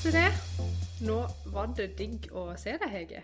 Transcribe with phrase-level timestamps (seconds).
[0.00, 0.30] Se det.
[1.06, 1.18] Nå
[1.52, 3.20] var det digg å se deg, Hege.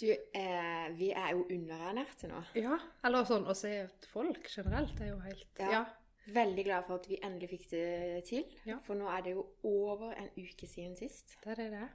[0.00, 2.42] Du, eh, vi er jo underernærte nå.
[2.58, 3.72] Ja, eller sånn å se
[4.12, 5.70] folk generelt er jo helt Ja.
[5.72, 5.84] Ja.
[6.28, 8.44] Veldig glad for at vi endelig fikk det til.
[8.66, 8.76] Ja.
[8.84, 11.38] For nå er det jo over en uke siden sist.
[11.44, 11.88] det er det er.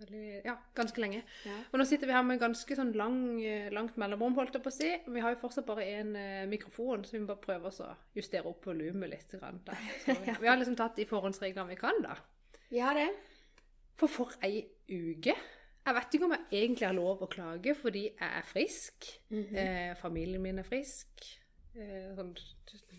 [0.00, 1.20] Veldig, ja, ganske lenge.
[1.44, 1.56] Ja.
[1.70, 4.72] Og nå sitter vi her med ganske sånn lang, eh, langt mellomrom, holdt jeg på
[4.72, 4.90] å si.
[5.12, 8.48] Vi har jo fortsatt bare én eh, mikrofon, så vi må bare prøve å justere
[8.48, 9.34] opp volumet litt.
[9.36, 12.16] Grann, vi, vi har liksom tatt de forhåndsreglene vi kan, da.
[12.70, 13.10] Vi har det.
[14.00, 15.34] For for ei uke.
[15.80, 19.10] Jeg vet ikke om jeg egentlig har lov å klage fordi jeg er frisk.
[19.32, 19.60] Mhm.
[19.60, 21.28] eh, familien min er frisk.
[21.76, 22.32] Eh, sånn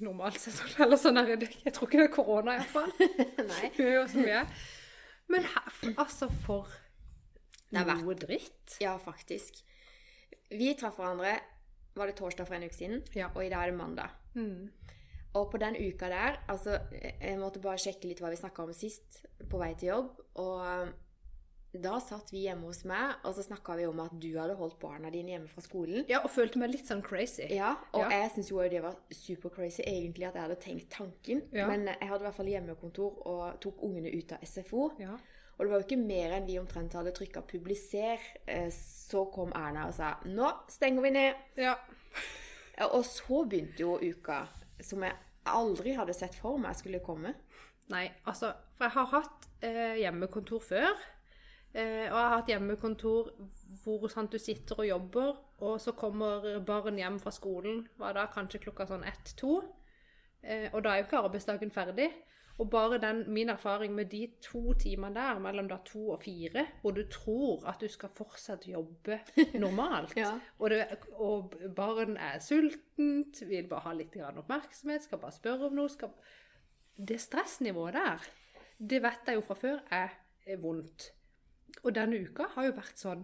[0.01, 0.55] normalt sett.
[0.57, 1.49] Sånn, eller sånn er det.
[1.65, 2.93] Jeg tror ikke det er korona, iallfall.
[2.99, 4.47] Vi er jo som vi er.
[5.31, 6.71] Men her, altså, for
[7.71, 8.77] Det har vært- noe dritt.
[8.81, 9.61] Ja, faktisk.
[10.51, 11.39] Vi traff hverandre
[11.95, 13.29] var det torsdag for en uke siden, Ja.
[13.35, 14.09] og i dag er det mandag.
[14.35, 14.69] Mm.
[15.35, 16.77] Og på den uka der Altså,
[17.21, 20.09] jeg måtte bare sjekke litt hva vi snakka om sist på vei til jobb.
[20.35, 20.89] Og
[21.81, 24.77] da satt vi hjemme hos meg, og så snakka vi om at du hadde holdt
[24.79, 26.03] barna dine hjemme fra skolen.
[26.09, 27.47] Ja, og følte meg litt sånn crazy.
[27.49, 28.09] Ja, og Ja.
[28.09, 31.43] jeg syns jo det var super crazy egentlig at jeg hadde tenkt tanken.
[31.53, 31.67] Ja.
[31.67, 34.91] Men jeg hadde i hvert fall hjemmekontor og tok ungene ut av SFO.
[34.99, 35.17] Ja.
[35.61, 39.51] Og det var jo ikke mer enn vi omtrent hadde trykka 'publiser', eh, så kom
[39.53, 41.35] Erna og sa 'nå stenger vi ned'.
[41.57, 41.75] ja.
[42.77, 44.47] Ja, Og så begynte jo uka
[44.81, 45.13] som jeg
[45.45, 47.35] aldri hadde sett for meg skulle komme.
[47.89, 50.89] Nei, altså For jeg har hatt eh, hjemmekontor før.
[51.73, 53.29] Eh, og jeg har hatt hjemmekontor
[53.83, 58.25] hvor sånn, du sitter og jobber, og så kommer barn hjem fra skolen hva da,
[58.25, 59.61] kanskje klokka sånn ett-to.
[60.41, 62.09] Eh, og da er jo ikke arbeidsdagen ferdig.
[62.61, 66.67] Og bare den, min erfaring med de to timene der, mellom da to og fire,
[66.83, 69.17] hvor du tror at du skal fortsatt jobbe
[69.63, 70.35] normalt, Ja.
[70.59, 70.83] og, det,
[71.17, 76.13] og barn er sultent, vil bare ha litt oppmerksomhet, skal bare spørre om noe skal...
[77.01, 78.29] Det stressnivået der,
[78.77, 80.13] det vet jeg jo fra før er,
[80.45, 81.07] er vondt.
[81.81, 83.21] Og denne uka har jo vært sånn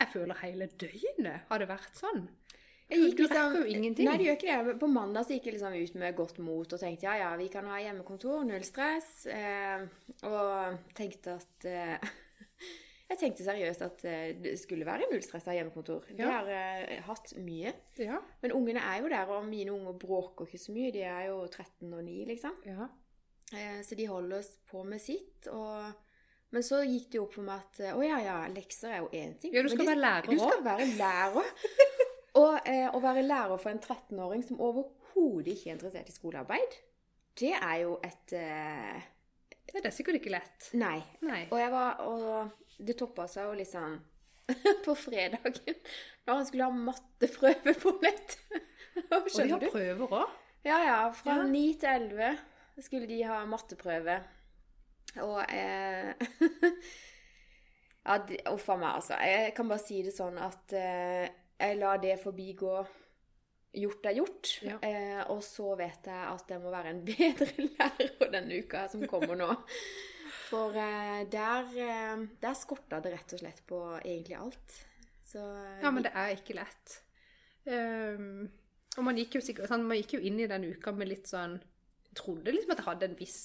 [0.00, 2.24] Jeg føler hele døgnet har det vært sånn.
[2.90, 4.06] Jeg gikk liksom- rekker ingenting.
[4.10, 4.78] Nei, det gjør ikke det.
[4.80, 7.48] På mandag så gikk jeg liksom ut med godt mot og tenkte ja, ja, vi
[7.48, 9.26] kan ha hjemmekontor, null stress.
[9.26, 9.86] Eh,
[10.28, 11.98] og tenkte at eh,
[13.10, 16.04] Jeg tenkte seriøst at eh, det skulle være null stress av hjemmekontor.
[16.08, 16.30] Vi Ja.
[16.40, 17.72] har eh, hatt mye.
[18.00, 18.18] Ja.
[18.42, 20.90] Men ungene er jo der, og mine unger bråker ikke så mye.
[20.92, 22.56] De er jo 13 og 9, liksom.
[22.66, 22.88] ja.
[23.52, 25.46] Eh, så de holder oss på med sitt.
[25.52, 25.92] Og,
[26.50, 28.98] men så gikk det jo opp for meg at eh, å ja, ja, lekser er
[29.04, 29.52] jo én ting.
[29.54, 31.54] Ja, du skal de- være lærer Du skal være lærer.
[32.34, 36.78] og eh, å være lærer for en 13-åring som overhodet ikke er interessert i skolearbeid,
[37.38, 39.04] det er jo et eh,
[39.72, 40.68] Det er sikkert ikke lett.
[40.78, 40.98] Nei.
[41.26, 41.44] Nei.
[41.50, 43.96] Og jeg var Og det toppa seg jo liksom
[44.84, 45.78] på fredagen,
[46.26, 48.34] når han skulle ha matteprøve på nett.
[49.14, 49.68] Og de har du?
[49.72, 50.34] prøver òg.
[50.66, 50.98] Ja, ja.
[51.16, 51.46] Fra Ja.
[51.48, 52.36] 9 til 11
[52.84, 54.18] skulle de ha matteprøve.
[55.22, 56.12] Og eh,
[58.04, 58.18] Ja,
[58.52, 59.16] uff a meg, altså.
[59.24, 61.30] Jeg kan bare si det sånn at eh,
[61.60, 62.74] jeg lar det forbigå.
[63.74, 64.50] Gjort er gjort.
[64.62, 64.78] Ja.
[64.86, 69.02] Eh, og så vet jeg at jeg må være en bedre lærer denne uka som
[69.10, 69.50] kommer nå.
[70.48, 74.78] For eh, der, eh, der skorta det rett og slett på egentlig alt.
[75.26, 75.42] Så
[75.82, 77.00] Ja, men det er ikke lett.
[77.64, 78.44] Um,
[78.98, 81.30] og man gikk jo sikkert sånn, man gikk jo inn i den uka med litt
[81.30, 81.56] sånn
[82.14, 83.38] Trodde liksom at jeg hadde en viss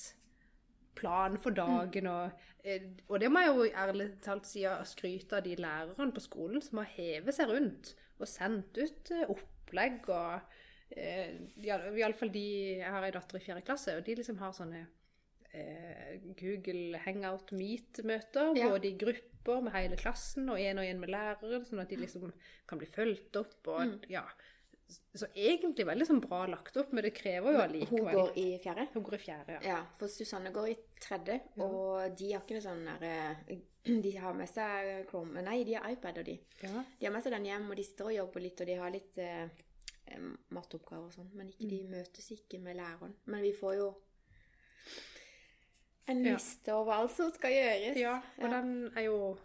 [1.00, 2.32] plan for dagen, og,
[2.68, 6.24] eh, og det må jeg jo ærlig talt si og skryte av de lærerne på
[6.26, 10.42] skolen som har hevet seg rundt og sendt ut eh, opplegg og
[10.92, 12.46] eh, ja, Iallfall de
[12.82, 14.86] Jeg har ei datter i fjerde klasse, og de liksom har sånne
[16.40, 18.70] Google Hangout Meet-møter, Ja.
[18.70, 21.96] både i grupper med hele klassen og én og én med læreren, sånn at de
[21.98, 22.31] liksom
[22.68, 23.68] kan bli fulgt opp.
[23.68, 24.00] og Mm.
[24.10, 24.24] ja,
[25.13, 28.88] Så egentlig veldig sånn bra lagt opp, men det krever jo Hun går i fjerde?
[28.94, 29.59] Hun går i fjerde, ja.
[29.67, 31.63] Ja, for Susanne går i tredje, Ja.
[31.63, 33.57] og de har ikke noe sånn der eh,
[34.03, 36.39] De har med seg Chrome Nei, de har iPad, og de.
[36.63, 36.83] ja.
[37.00, 38.91] De har med seg den hjem, og de sitter og jobber litt, og de har
[38.91, 39.47] litt eh,
[40.50, 41.30] matteoppgaver og sånn.
[41.33, 41.92] Men ikke, de Mm.
[41.92, 43.13] møtes ikke med læreren.
[43.25, 43.95] Men vi får jo
[46.07, 46.33] en Ja.
[46.33, 47.95] liste over alt som skal gjøres.
[47.97, 48.50] Ja, og Ja.
[48.62, 49.38] den er jo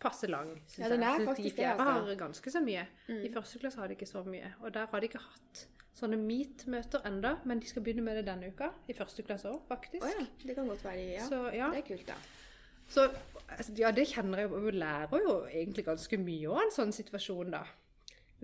[0.00, 1.84] passe lang, Ja, den er faktisk det, altså.
[1.84, 2.86] har ganske så mye.
[3.08, 3.22] Mm.
[3.24, 4.54] I første klasse har de ikke så mye.
[4.60, 8.26] Og der har de ikke hatt sånne meet-møter enda, men de skal begynne med det
[8.26, 8.72] denne uka.
[8.88, 10.02] I første klasse òg, faktisk.
[10.02, 11.28] Oh, ja, det kan godt være ja.
[11.28, 11.70] Så ja.
[11.70, 12.18] Det er kult, da.
[12.88, 13.08] Så
[13.48, 14.60] altså, ja, det kjenner jeg jo.
[14.66, 17.62] Vi lærer jo egentlig ganske mye av en sånn situasjon, da.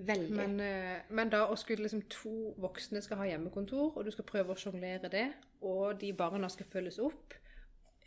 [0.00, 0.36] Veldig.
[0.36, 4.25] Men, eh, men da å skulle liksom to voksne skal ha hjemmekontor, og du skal
[4.25, 5.26] prøve å sjonglere det,
[5.60, 7.34] og de barna skal følges opp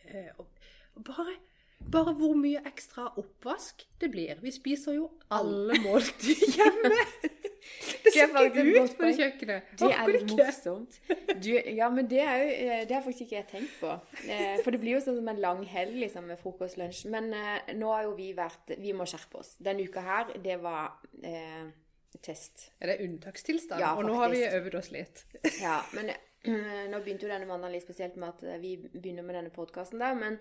[0.08, 1.36] eh, og bare,
[1.92, 4.40] bare hvor mye ekstra oppvask det blir.
[4.44, 6.94] Vi spiser jo alle måltider hjemme.
[8.04, 9.70] Det er ser ikke ut på det kjøkkenet.
[9.80, 10.98] Det er litt morsomt.
[11.44, 13.94] Du, ja, men det er jo eh, Det har faktisk ikke jeg tenkt på.
[14.28, 17.06] Eh, For det blir jo sånn som en lang helg liksom, med frokost og lunsj.
[17.14, 19.56] Men eh, nå har jo vi vært Vi må skjerpe oss.
[19.64, 20.92] Denne uka her, det var
[21.24, 21.72] eh,
[22.20, 22.68] test.
[22.84, 23.82] Er det unntakstilstand?
[23.82, 25.24] Ja, og nå har vi øvd oss litt.
[25.62, 26.12] Ja, men
[26.92, 30.20] nå begynte jo denne mandagen litt spesielt med at vi begynner med denne podkasten der.
[30.20, 30.38] Men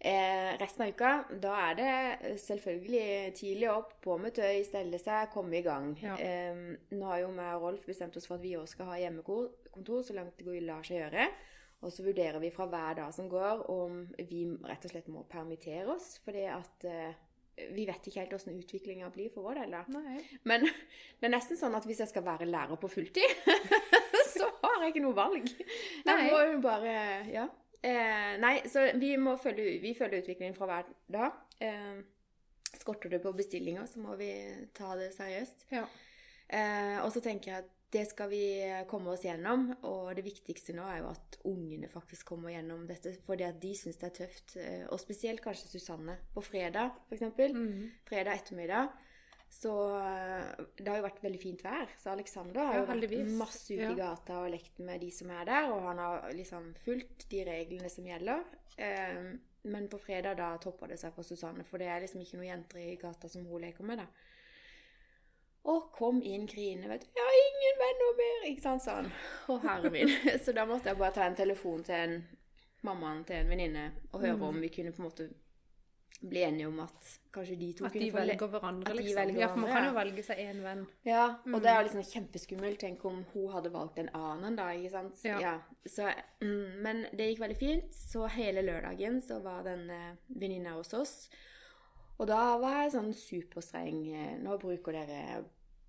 [0.00, 1.12] eh, resten av uka,
[1.42, 5.92] da er det selvfølgelig tidlig opp, på med tøy, stelle seg, komme i gang.
[6.00, 6.16] Ja.
[6.16, 6.66] Eh,
[6.96, 10.04] nå har jo meg og Rolf bestemt oss for at vi også skal ha hjemmekontor
[10.06, 11.30] så langt det går lar seg gjøre.
[11.80, 15.24] Og så vurderer vi fra hver dag som går, om vi rett og slett må
[15.28, 16.18] permittere oss.
[16.26, 17.14] Fordi at eh,
[17.72, 19.76] vi vet ikke helt hvordan utviklinga blir for vår del.
[19.78, 20.02] da.
[20.48, 20.66] Men
[21.20, 23.48] det er nesten sånn at hvis jeg skal være lærer på fulltid,
[24.34, 25.48] så har jeg ikke noe valg.
[26.04, 26.94] Jeg må jo bare
[27.32, 27.48] Ja.
[27.82, 31.42] Eh, nei, så vi må følge, vi følger utviklingen fra hver dag.
[31.64, 32.00] Eh,
[32.80, 34.30] skorter det på bestillinger, så må vi
[34.76, 35.66] ta det seriøst.
[35.72, 35.84] Ja.
[36.50, 38.44] Eh, og så tenker jeg at det skal vi
[38.90, 39.70] komme oss gjennom.
[39.88, 43.72] Og det viktigste nå er jo at ungene faktisk kommer gjennom dette, fordi at de
[43.78, 44.56] syns det er tøft.
[44.60, 46.18] Eh, og spesielt kanskje Susanne.
[46.34, 47.26] På fredag, f.eks.
[47.50, 47.88] Mhm.
[48.06, 48.92] Fredag ettermiddag.
[49.50, 51.90] Så eh, det har jo vært veldig fint vær.
[51.98, 55.30] Så Alexander har Ja, jo vært masse ute i gata og lekt med de som
[55.34, 58.44] er der, og han har liksom fulgt de reglene som gjelder.
[58.78, 62.38] Um, men på fredag da topper det seg for Susanne, for det er liksom ikke
[62.38, 64.06] noen jenter i gata som hun leker med, da.
[65.70, 67.10] Og kom inn Krine, vet du.
[67.12, 69.10] 'Jeg har ingen venner mer!' Ikke sant, sånn.
[69.50, 70.08] Å, herre min.
[70.44, 72.14] Så da måtte jeg bare ta en telefon til en
[72.86, 74.42] mammaen til en venninne og høre Mm.
[74.48, 75.28] om vi kunne på en måte
[76.22, 79.16] bli enige om at kanskje de to At kunne de velger hverandre, liksom.
[79.16, 80.86] velger ja, for man kan jo velge seg én venn.
[81.06, 81.88] Ja, og det er jo Mm.
[81.88, 82.78] liksom kjempeskummelt.
[82.78, 84.68] Tenk om hun hadde valgt en annen, da.
[84.72, 85.24] ikke sant?
[85.24, 85.60] Ja.
[85.86, 86.10] Så,
[86.42, 87.94] mm, men det gikk veldig fint.
[87.94, 91.28] Så hele lørdagen så var den eh, venninna hos oss.
[92.18, 94.12] Og da var jeg sånn superstreng.
[94.14, 95.44] eh, Nå bruker dere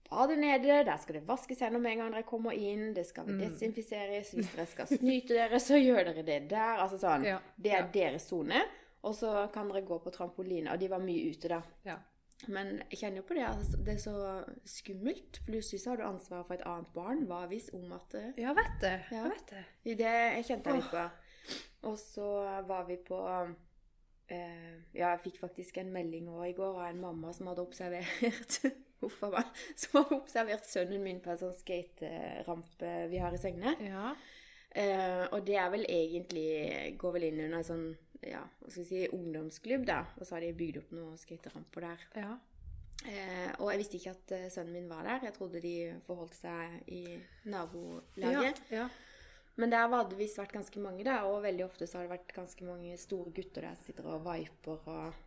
[0.10, 2.94] badet nede, der skal det vaskes hender med en gang dere kommer inn.
[2.94, 3.40] Det skal Mm.
[3.40, 4.32] desinfiseres.
[4.34, 6.78] Hvis dere skal snyte dere, så gjør dere det der.
[6.78, 7.24] Altså sånn.
[7.32, 7.40] Ja.
[7.62, 7.88] Det er ja.
[7.92, 8.62] deres sone.
[9.02, 10.72] Og så kan dere gå på trampoline.
[10.72, 11.62] Og de var mye ute, da.
[11.88, 11.98] Ja.
[12.50, 13.46] Men jeg kjenner jo på det.
[13.46, 14.16] Altså, det er så
[14.66, 15.42] skummelt.
[15.46, 17.26] Plutselig så har du ansvaret for et annet barn.
[17.30, 18.96] Hva hvis om at ja, vet det.
[19.12, 19.26] Ja.
[19.26, 19.66] Jeg vet det.
[20.00, 21.06] Det jeg kjente jeg litt på.
[21.90, 22.28] Og så
[22.68, 23.20] var vi på
[24.30, 27.66] eh, Ja, jeg fikk faktisk en melding også i går av en mamma som hadde
[27.66, 28.60] observert
[29.02, 29.64] Huff a meg.
[29.82, 33.74] Som hadde observert sønnen min på en sånn skaterampe vi har i Søgne.
[33.82, 34.12] Ja.
[34.78, 37.88] Eh, og det er vel egentlig Går vel inn under en sånn
[38.28, 40.02] ja, hva skal jeg si, ungdomsklubb, da.
[40.20, 42.08] Og så har de bygd opp noen skateramper der.
[42.24, 42.32] ja.
[43.02, 45.24] Eh, og jeg visste ikke at eh, sønnen min var der.
[45.26, 45.72] Jeg trodde de
[46.06, 47.18] forholdt seg i
[47.50, 48.62] nabolaget.
[48.70, 48.84] ja.
[48.84, 48.90] ja.
[49.60, 51.18] Men der hadde det visst vært ganske mange, da.
[51.30, 54.24] Og veldig ofte så har det vært ganske mange store gutter der som sitter og
[54.26, 55.18] viper og,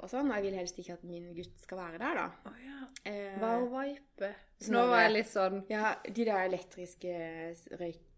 [0.00, 0.28] og sånn.
[0.32, 2.26] Og jeg vil helst ikke at min gutt skal være der, da.
[2.50, 2.80] Oh, ja.
[3.08, 4.32] Eh, Hva å vipe?
[4.72, 7.14] Nå var jeg litt sånn Ja, de der elektriske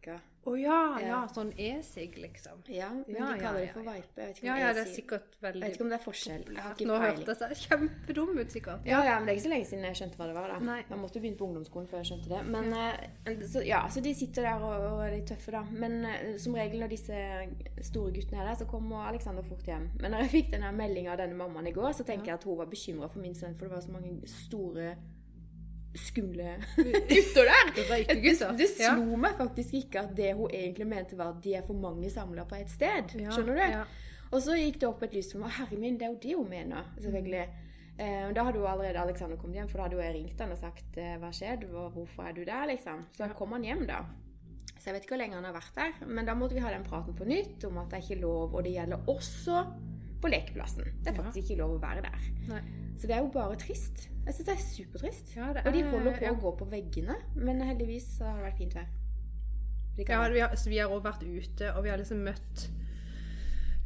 [0.04, 0.20] røyka.
[0.44, 1.06] Å ja, ja.
[1.08, 1.18] Ja.
[1.32, 2.58] Sånn e-sig, liksom.
[2.68, 3.94] Ja, men de kaller det for ja.
[3.96, 4.20] vipe.
[4.20, 5.62] Jeg vet ikke om ja, ja, det er sikkert veldig...
[5.62, 6.42] Jeg vet ikke om det er forskjell.
[6.90, 8.84] Nå hørtes jeg kjempedum ut, sikkert.
[8.88, 10.52] Ja, ja, men det er ikke så lenge siden jeg skjønte hva det var.
[10.52, 10.58] da.
[10.68, 10.76] Nei.
[10.90, 12.42] Jeg måtte begynne på ungdomsskolen før jeg skjønte det.
[12.52, 15.64] Men eh, så, ja, så de sitter der og, og er litt tøffe, da.
[15.72, 17.24] Men eh, som regel når disse
[17.88, 19.88] store guttene er der, så kommer Alexander fort hjem.
[20.02, 22.48] Men når jeg fikk denne meldinga av denne mammaen i går, så tenker jeg at
[22.50, 24.92] hun var bekymra for min sønn, for det var så mange store
[25.94, 26.56] Skumle
[27.10, 27.68] gutter der!
[27.74, 28.52] Det, gutter.
[28.58, 28.94] det Ja.
[28.96, 32.10] slo meg faktisk ikke at det hun egentlig mente, var at de er for mange
[32.10, 33.14] samla på ett sted.
[33.20, 33.62] Ja, Skjønner du?
[33.76, 33.84] Ja.
[34.34, 35.52] Og så gikk det opp et lys for meg.
[35.54, 36.88] Herre min, det er jo det hun mener.
[36.98, 37.44] Selvfølgelig.
[37.94, 40.58] Eh, da hadde jo allerede Alexander kommet hjem, for da hadde jeg ringt han og
[40.58, 43.04] sagt eh, hva skjedde, hvorfor er du der, liksom.
[43.14, 44.00] Så da kom han hjem, da.
[44.74, 45.92] Så jeg vet ikke hvor lenge han har vært der.
[46.10, 48.50] Men da måtte vi ha den praten på nytt om at det er ikke lov,
[48.58, 49.62] og det gjelder også
[50.24, 50.90] på lekeplassen.
[51.04, 52.26] Det er faktisk ikke lov å være der.
[52.50, 52.60] Nei.
[52.98, 54.08] Så det er jo bare trist.
[54.24, 55.32] Jeg syns det er supertrist.
[55.36, 56.32] Ja, det Og de er- holder på ja.
[56.32, 58.86] å gå på veggene, men heldigvis så har det vært fint vær.
[60.08, 62.64] Ja, vi har, så vi har også vært ute, og vi har liksom møtt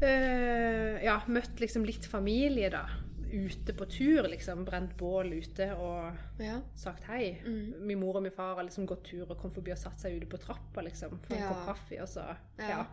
[0.02, 2.86] øh, Ja, møtt liksom litt familie, da.
[3.28, 4.62] Ute på tur, liksom.
[4.64, 6.60] Brent bål ute og ja.
[6.74, 7.34] sagt hei.
[7.44, 7.74] Mm.
[7.90, 10.16] Min mor og min far har liksom gått tur og kom forbi og satt seg
[10.16, 11.18] ute på trappa, liksom.
[11.26, 12.24] For en kopp kaffe, og så
[12.58, 12.68] Ja.
[12.68, 12.84] Ja.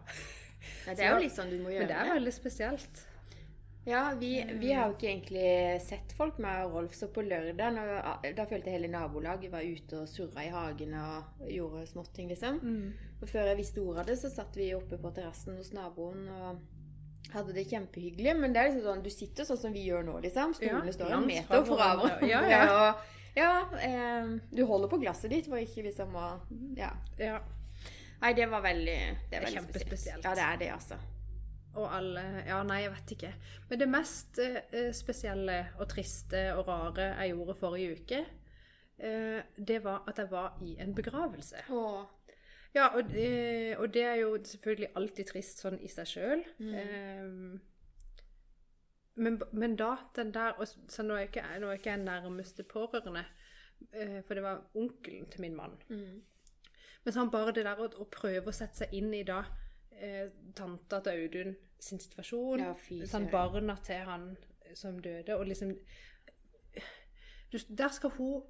[0.87, 3.03] Nei, det er jo litt sånn du må gjøre Men det er veldig spesielt.
[3.85, 7.75] Ja, vi, vi har jo ikke egentlig sett folk med Rolf, så på lørdag
[8.33, 12.57] Da følte jeg hele nabolaget var ute og surra i hagen og gjorde småting, liksom.
[12.63, 13.19] Mm.
[13.21, 16.25] Og før jeg visste ordet av det, så satt vi oppe på terrassen hos naboen
[16.33, 16.63] og
[17.35, 18.35] hadde det kjempehyggelig.
[18.41, 20.57] Men det er liksom sånn, du sitter sånn som vi gjør nå, liksom.
[20.57, 22.29] Stolene Ja, står en meter fra hverandre.
[22.33, 22.63] Ja, ja.
[22.79, 23.51] og, ja
[23.83, 26.31] eh, du holder på glasset ditt for ikke liksom å
[26.79, 26.95] Ja.
[27.21, 27.41] Ja.
[28.21, 30.25] Nei, det var veldig Det Det er veldig kjempespesielt.
[30.25, 30.97] Ja, det er det, altså.
[31.75, 33.31] Og alle Ja, nei, jeg vet ikke.
[33.69, 38.25] Men det mest eh, spesielle og triste og rare jeg gjorde forrige uke,
[38.97, 41.65] eh, det var at jeg var i en begravelse.
[41.69, 42.03] Åh.
[42.75, 46.41] Ja, og det, og det er jo selvfølgelig alltid trist sånn i seg sjøl.
[49.15, 52.65] men, men da, den der og Så nå er ikke, nå er ikke jeg nærmeste
[52.67, 53.23] pårørende,
[53.93, 55.77] eh, for det var onkelen til min mann.
[55.87, 56.23] Mm.
[57.05, 59.43] Men sånn bare det der å, å prøve å sette seg inn i da
[59.99, 64.33] eh, tanta til Audun sin situasjon, Ja, fy sånn barna til han
[64.75, 65.75] som døde, og liksom
[67.51, 68.41] du, Der skal hun,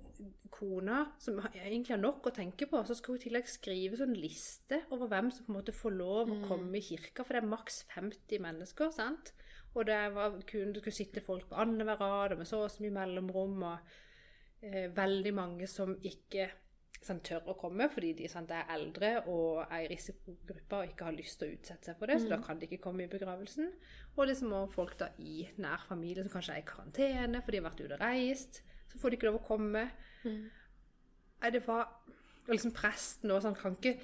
[0.50, 4.16] kona, som egentlig har nok å tenke på, så skal hun i tillegg skrive sånn
[4.18, 7.44] liste over hvem som på en måte får lov å komme i kirka, for det
[7.44, 9.34] er maks 50 mennesker, sant?
[9.76, 12.72] Og det var, kun, det skulle sitte folk på annenhver rad, og med så og
[12.72, 13.96] så mye mellomrom, og
[14.64, 16.48] eh, veldig mange som ikke
[17.04, 21.10] sånn, tør å komme fordi de sant, er eldre og er i risikogruppa og ikke
[21.10, 23.12] har lyst til å utsette seg for det, så da kan de ikke komme i
[23.12, 23.74] begravelsen.
[24.16, 27.60] Og det som også folk da i nær familie som kanskje er i karantene fordi
[27.60, 28.62] de har vært ute og reist,
[28.92, 29.86] så får de ikke lov å komme.
[30.26, 31.90] Nei, det var
[32.46, 33.96] og liksom presten og sånn kan ikke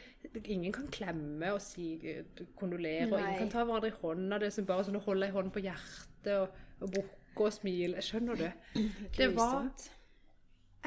[0.50, 2.24] Ingen kan klemme og si eh,
[2.58, 4.40] kondolere, og ingen kan ta hverandre i hånda.
[4.40, 7.54] Det er liksom bare sånn å holde ei hånd på hjertet og, og bukke og
[7.54, 8.02] smile.
[8.06, 8.48] Skjønner du?
[9.20, 9.68] Det var.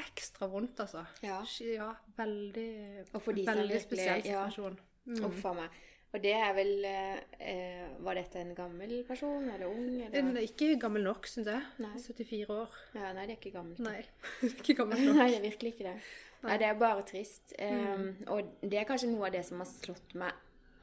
[0.01, 1.05] Ekstra vondt, altså.
[1.23, 1.41] Ja.
[1.61, 2.69] ja veldig,
[3.15, 4.79] Og for de som veldig virkelig- situasjon.
[4.79, 4.91] ja.
[5.05, 5.25] Mm.
[5.27, 5.71] Uff a meg.
[6.15, 9.89] Og det er vel eh, Var dette en gammel person, eller ung?
[10.01, 10.31] Eller?
[10.39, 11.63] er ikke gammel nok, syns jeg.
[11.83, 11.91] Nei.
[11.99, 12.71] 74 år.
[12.95, 13.83] Ja, nei, det er ikke gammelt.
[13.85, 13.99] Nei,
[14.49, 15.19] ikke gammel nok.
[15.19, 15.97] Nei, det er virkelig ikke det.
[16.45, 17.55] Nei, det er bare trist.
[17.59, 20.33] Um, og det er kanskje noe av det som har slått meg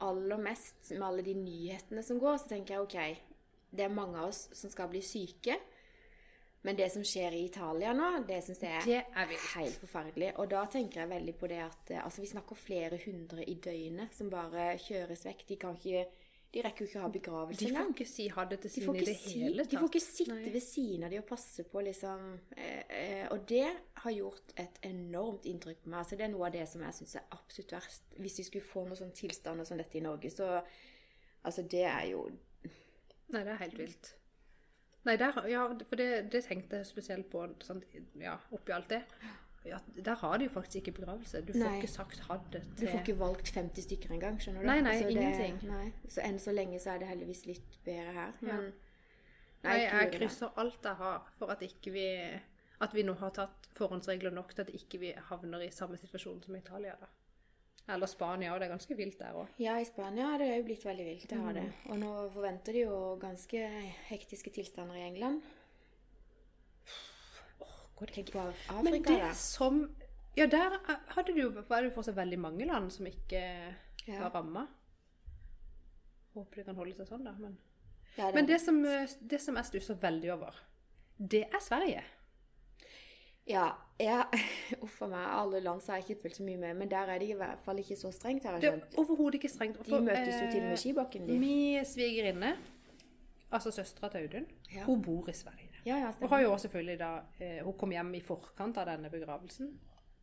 [0.02, 2.40] aller mest med alle de nyhetene som går.
[2.42, 3.22] Så tenker jeg OK,
[3.72, 5.56] det er mange av oss som skal bli syke.
[6.62, 10.32] Men det som skjer i Italia nå, det syns jeg Det er er helt forferdelig.
[10.38, 13.56] Og da tenker jeg veldig på det at eh, altså, vi snakker flere hundre i
[13.58, 15.48] døgnet som bare kjøres vekk.
[15.48, 16.04] De kan ikke
[16.52, 18.92] De rekker jo ikke å ha begravelse De får ikke si ha det til sine
[18.92, 20.50] de i det si, hele de får ikke sitte Nei.
[20.52, 22.26] ved siden av de og passe på, liksom.
[22.54, 23.64] Eh, eh, og det
[24.04, 26.02] har gjort et enormt inntrykk på meg.
[26.04, 28.18] Altså, det er noe av det som jeg syns er absolutt verst.
[28.20, 30.54] Hvis vi skulle få noen sånne tilstander som dette i Norge, så
[31.42, 32.20] Altså, det er jo
[33.32, 34.12] Nei, det er helt vilt.
[35.04, 37.84] Nei, der, ja, for det, det tenkte jeg spesielt på sant?
[38.20, 39.02] ja, oppi alt det.
[39.66, 41.40] Ja, der har de jo faktisk ikke begravelse.
[41.46, 41.74] Du får Nei.
[41.78, 44.66] ikke sagt ha det Du får ikke valgt 50 stykker engang, skjønner du?
[44.66, 45.60] Nei, nei, altså, ingenting.
[45.70, 45.92] Nei.
[46.10, 48.32] Så enn så lenge så er det heldigvis litt bedre her.
[48.42, 48.56] Ja.
[48.56, 48.72] Men
[49.62, 52.06] Nei, jeg krysser alt jeg har for at ikke vi
[52.82, 56.42] at vi nå har tatt forhåndsregler nok til at ikke vi havner i samme situasjon
[56.42, 56.96] som Italia.
[57.00, 57.06] da.
[57.88, 59.48] Eller Spania, og det er ganske vilt der òg.
[59.58, 61.28] Ja, i Spania har det jo blitt veldig vilt.
[61.28, 61.62] Det har det.
[61.62, 61.90] Mm.
[61.90, 63.64] Og nå forventer de jo ganske
[64.08, 65.42] hektiske tilstander i England.
[68.12, 69.32] Tenk på Afrika, Men det da.
[69.34, 69.94] som
[70.36, 70.78] Ja, der
[71.12, 73.42] hadde det jo, var det jo fortsatt veldig mange land som ikke
[74.08, 74.20] Ja.
[74.22, 74.66] var ramma.
[76.34, 77.32] Håper det kan holde seg sånn, da.
[77.38, 77.58] Men,
[78.16, 80.54] Ja, det- men det, som, det som jeg stusser veldig over,
[81.18, 82.02] det er Sverige.
[83.48, 84.20] Ja, ja.
[84.84, 85.24] Uff a meg.
[85.34, 87.38] Alle land så har jeg ikke fulgt så mye med, men der er det i
[87.38, 89.80] hvert fall ikke så strengt, har Det er overhodet ikke strengt.
[89.86, 91.38] De møtes jo til og med i skibakken, de.
[91.42, 92.52] Min svigerinne,
[93.52, 94.84] altså søstera til Audun, Ja.
[94.84, 95.68] hun bor i Sverige.
[95.84, 96.28] Ja, ja, Og stemmer.
[96.28, 97.08] har jo også selvfølgelig da
[97.40, 99.72] eh, Hun kom hjem i forkant av denne begravelsen.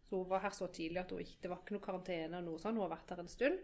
[0.09, 2.43] Så hun var her så tidlig at hun ikke, det var ikke noe karantene og
[2.43, 2.77] noe sånt.
[2.79, 3.59] Hun har vært her en stund.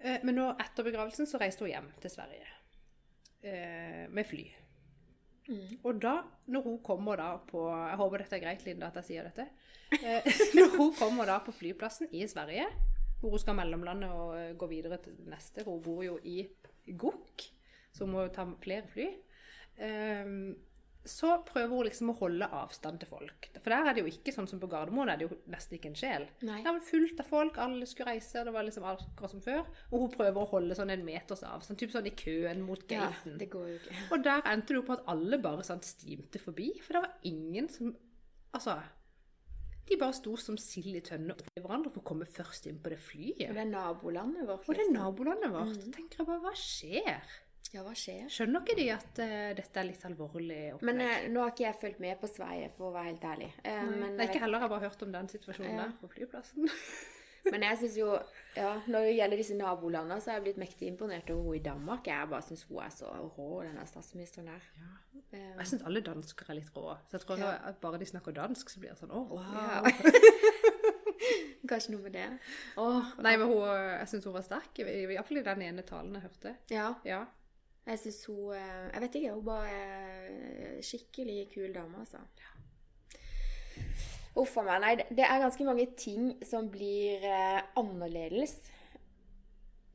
[0.00, 2.46] Eh, men nå etter begravelsen så reiste hun hjem til Sverige.
[3.42, 4.42] Eh, med fly.
[5.50, 5.80] Mm.
[5.82, 6.14] Og da,
[6.46, 9.48] når hun kommer da på Jeg håper dette er greit, Linda, at jeg sier dette.
[9.98, 12.68] Eh, når hun kommer da på flyplassen i Sverige,
[13.20, 16.44] hvor hun skal mellomlande og eh, gå videre til neste Hun bor jo i
[16.96, 17.48] Gokk,
[17.92, 19.08] så hun må jo ta flere fly.
[19.80, 20.54] Ehm,
[21.04, 23.48] så prøver hun liksom å holde avstand til folk.
[23.56, 25.78] For der er det jo ikke sånn som på Gardermoen, der er det jo nesten
[25.78, 26.26] ikke en sjel.
[26.44, 26.58] Nei.
[26.60, 29.64] Der var det fullt av folk, alle skulle reise, det var liksom akkurat som før.
[29.88, 33.08] Og hun prøver å holde sånn en meters avstand, typ sånn i køen mot Ja,
[33.24, 33.98] det går jo ikke.
[34.12, 37.18] Og der endte det jo på at alle bare sånn stimte forbi, for det var
[37.32, 37.96] ingen som
[38.50, 38.72] Altså,
[39.86, 42.90] de bare sto som sild i tønne oppi hverandre for å komme først inn på
[42.90, 43.44] det flyet.
[43.46, 44.66] Og det er nabolandet vårt.
[44.66, 44.98] Og det er liksom.
[44.98, 45.76] nabolandet vårt.
[45.84, 47.36] Da tenker jeg bare, hva skjer?
[47.72, 48.24] Ja, hva skjer?
[48.34, 50.88] Skjønner ikke de at uh, dette er litt alvorlig opplegg?
[50.90, 53.50] Men uh, nå har ikke jeg fulgt med på Sverige, for å være helt ærlig.
[53.62, 54.64] Uh, Nei, men, Nei, jeg ikke heller.
[54.66, 55.84] Jeg bare hørt om den situasjonen Ja.
[55.86, 56.68] der på flyplassen.
[57.50, 58.06] Men jeg synes jo,
[58.52, 61.62] ja, når det gjelder disse nabolandene, så er jeg blitt mektig imponert over hun i
[61.64, 62.04] Danmark.
[62.10, 64.66] Jeg bare synes hun er så rå, denne statsministeren der.
[65.32, 66.92] Eh, Jeg syns alle dansker er litt rå.
[67.08, 67.54] Så jeg tror Ja.
[67.70, 69.40] at bare de snakker dansk, så blir det sånn Å, wow.
[69.56, 69.80] ja.
[71.70, 72.26] Kanskje noe med det.
[72.80, 74.80] Åh, Nei, men hun, jeg syns hun var sterk.
[74.84, 76.54] I- Iallfall i den ene talen jeg hørte.
[76.76, 77.24] Ja, Ja.
[77.90, 82.22] Jeg synes hun eh, Jeg vet ikke, hun bare er skikkelig kul dame, altså.
[84.40, 84.80] Uff a meg.
[84.84, 88.54] Nei, det- det er ganske mange ting som blir eh, annerledes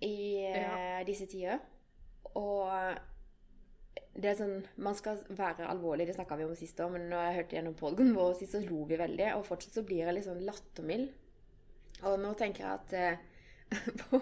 [0.02, 1.60] i eh, disse tider.
[2.36, 2.98] Og
[4.16, 7.24] det er sånn, Man skal være alvorlig, det snakka vi om sist òg, men når
[7.30, 9.30] jeg hørte gjennom podkasten vår sist, så lo vi veldig.
[9.38, 11.10] Og fortsatt så blir jeg litt sånn lattermild.
[12.04, 13.18] Og nå tenker jeg at eh,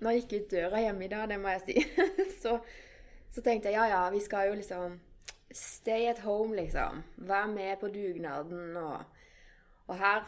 [0.00, 2.04] Når jeg gikk ut døra hjemme i dag, det må jeg si,
[2.42, 2.58] så,
[3.34, 4.98] så tenkte jeg ja ja, vi skal jo liksom
[5.48, 6.98] Stay at home, liksom.
[7.24, 8.76] Vær med på dugnaden.
[8.76, 8.98] Og,
[9.88, 10.26] og her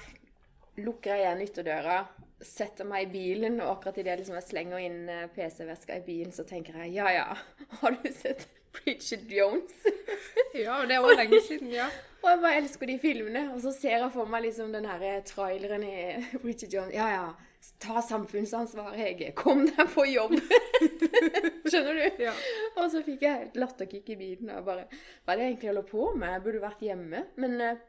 [0.80, 1.96] lukker jeg igjen ytterdøra,
[2.40, 6.32] setter meg i bilen, og akkurat idet liksom jeg slenger inn eh, PC-veska i bilen,
[6.32, 7.26] så tenker jeg ja ja,
[7.82, 9.76] har du sett Bridget Jones?
[10.54, 11.84] Ja, det er også lenge siden, ja.
[12.22, 13.42] Og jeg bare elsker de filmene.
[13.54, 15.94] Og så ser jeg for meg liksom den her traileren i
[16.42, 16.94] Bridget Jones.
[16.94, 17.28] Ja, ja.
[17.80, 19.32] Ta samfunnsansvar, Hege.
[19.36, 20.32] Kom deg på jobb.
[21.70, 22.22] Skjønner du?
[22.24, 22.32] Ja.
[22.80, 24.52] Og så fikk jeg helt latterkick i bilen.
[24.56, 26.32] Og bare Hva er det jeg egentlig holder på med?
[26.32, 27.22] Jeg burde vært hjemme.
[27.40, 27.82] Men eh,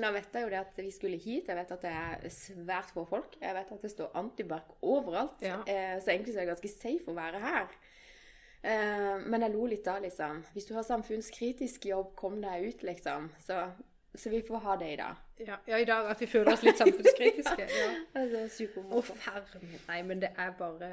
[0.00, 1.50] nå vet jeg jo det at vi skulle hit.
[1.50, 3.36] Jeg vet at det er svært få folk.
[3.42, 5.44] Jeg vet at det står antibac overalt.
[5.44, 5.60] Ja.
[5.68, 7.76] Eh, så egentlig så er det ganske safe å være her.
[8.62, 10.40] Eh, men jeg lo litt da, liksom.
[10.54, 13.28] Hvis du har samfunnskritisk jobb, kom deg ut, liksom.
[13.44, 13.60] Så,
[14.14, 15.20] så vi får ha det i dag.
[15.40, 17.66] Ja, ja, i dag at vi føler oss litt samfunnskritiske.
[17.80, 17.88] Ja.
[18.12, 19.54] Det er Å, supermorsomt.
[19.88, 20.90] Nei, men det er bare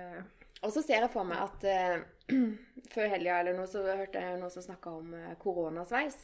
[0.64, 2.36] Og så ser jeg for meg at uh,
[2.96, 6.18] før helga eller noe, så hørte jeg noen som snakka om uh, koronasveis.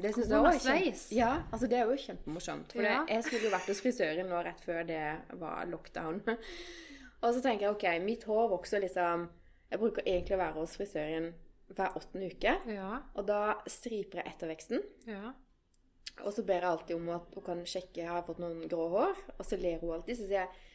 [0.00, 1.14] Det synes jeg også er kjempe-?
[1.18, 2.72] Ja, altså det er jo kjempemorsomt.
[2.72, 3.02] For Ja.
[3.10, 5.02] jeg skulle jo vært hos frisøren nå rett før det
[5.42, 6.22] var lockdown.
[7.26, 9.26] Og så tenker jeg ok, mitt hår vokser liksom
[9.70, 11.28] Jeg bruker egentlig å være hos frisøren
[11.70, 12.54] hver åttende uke.
[12.72, 12.94] Ja.
[13.14, 14.80] Og da striper jeg etterveksten.
[15.06, 15.34] Ja.
[16.24, 18.88] Og så ber jeg alltid om at hun kan sjekke har jeg fått noen grå
[18.92, 19.22] hår.
[19.38, 20.18] Og så ler hun alltid.
[20.18, 20.66] Så sier jeg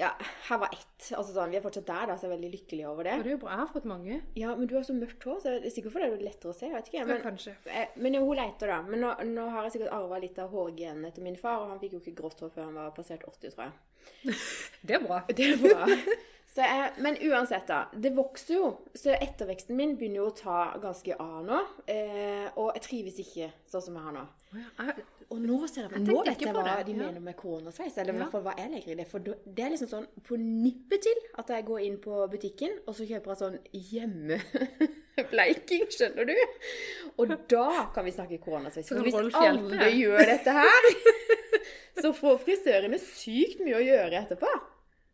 [0.00, 0.14] ja,
[0.48, 1.10] her var ett.
[1.12, 3.16] Altså sånn, Vi er fortsatt der, da, så jeg er veldig lykkelig over det.
[3.18, 3.50] Og det er jo bra.
[3.52, 4.14] Jeg har fått mange.
[4.38, 6.52] Ja, men du har så mørkt hår, så det er sikkert fordi det er lettere
[6.54, 6.70] å se.
[6.70, 7.02] jeg vet ikke.
[7.02, 7.54] Ja, kanskje.
[7.68, 8.78] eh, men hun leter, da.
[8.86, 11.82] Men nå, nå har jeg sikkert arva litt av hårgenene etter min far, og han
[11.82, 14.38] fikk jo ikke grått hår før han var passert 80, tror jeg.
[14.88, 15.20] Det er bra.
[15.28, 15.84] Det er bra.
[16.56, 17.84] Jeg, men uansett, da.
[17.94, 18.70] Det vokser jo.
[18.98, 21.58] Så etterveksten min begynner jo å ta ganske av nå.
[21.86, 24.24] Eh, og jeg trives ikke sånn som jeg har nå.
[25.30, 27.04] Og nå ser Jeg nå vet jeg hva det, de ja.
[27.06, 27.94] mener med koronasveis.
[28.02, 28.22] Eller i Ja.
[28.24, 29.06] hvert fall hva jeg legger i det.
[29.12, 32.92] For det er liksom sånn på nippet til at jeg går inn på butikken, og
[32.98, 33.58] så kjøper jeg sånn
[33.92, 36.34] hjemmebleiking, skjønner du?
[37.22, 38.88] Og da kan vi snakke koronasveis.
[38.90, 40.82] For hvis alle gjør dette her,
[42.02, 44.50] så får frisørene sykt mye å gjøre etterpå.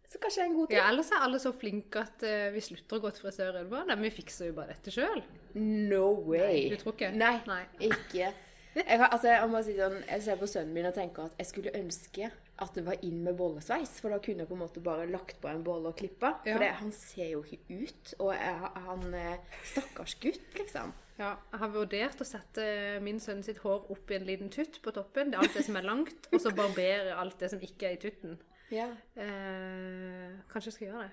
[0.06, 0.78] Så kanskje er en god ting.
[0.78, 3.68] Ja, ellers er alle så flinke at uh, vi slutter å gå til frisøren.
[3.72, 5.22] Nei, men vi fikser jo bare dette sjøl.
[5.58, 6.68] No way.
[6.70, 7.10] Du tror ikke?
[7.16, 7.62] Nei, Nei.
[7.90, 8.32] ikke.
[8.76, 11.38] Jeg, har- altså, jeg, må si sånn, jeg ser på sønnen min og tenker at
[11.40, 12.26] jeg skulle ønske
[12.60, 13.94] at det var inn med bollesveis.
[14.02, 16.34] For da kunne jeg på en måte bare lagt på en bolle og klippa.
[16.44, 16.54] Ja.
[16.58, 18.12] For det, han ser jo ikke ut.
[18.20, 20.92] Og jeg, han eh, Stakkars gutt, liksom.
[21.16, 22.66] Ja, jeg har vurdert å sette
[23.00, 25.32] min sønn sitt hår opp i en liten tutt på toppen.
[25.32, 26.28] Det er alt det som er langt.
[26.32, 28.36] Og så barbere alt det som ikke er i tutten.
[28.74, 28.88] Ja.
[29.14, 31.12] Eh, kanskje jeg skal gjøre det.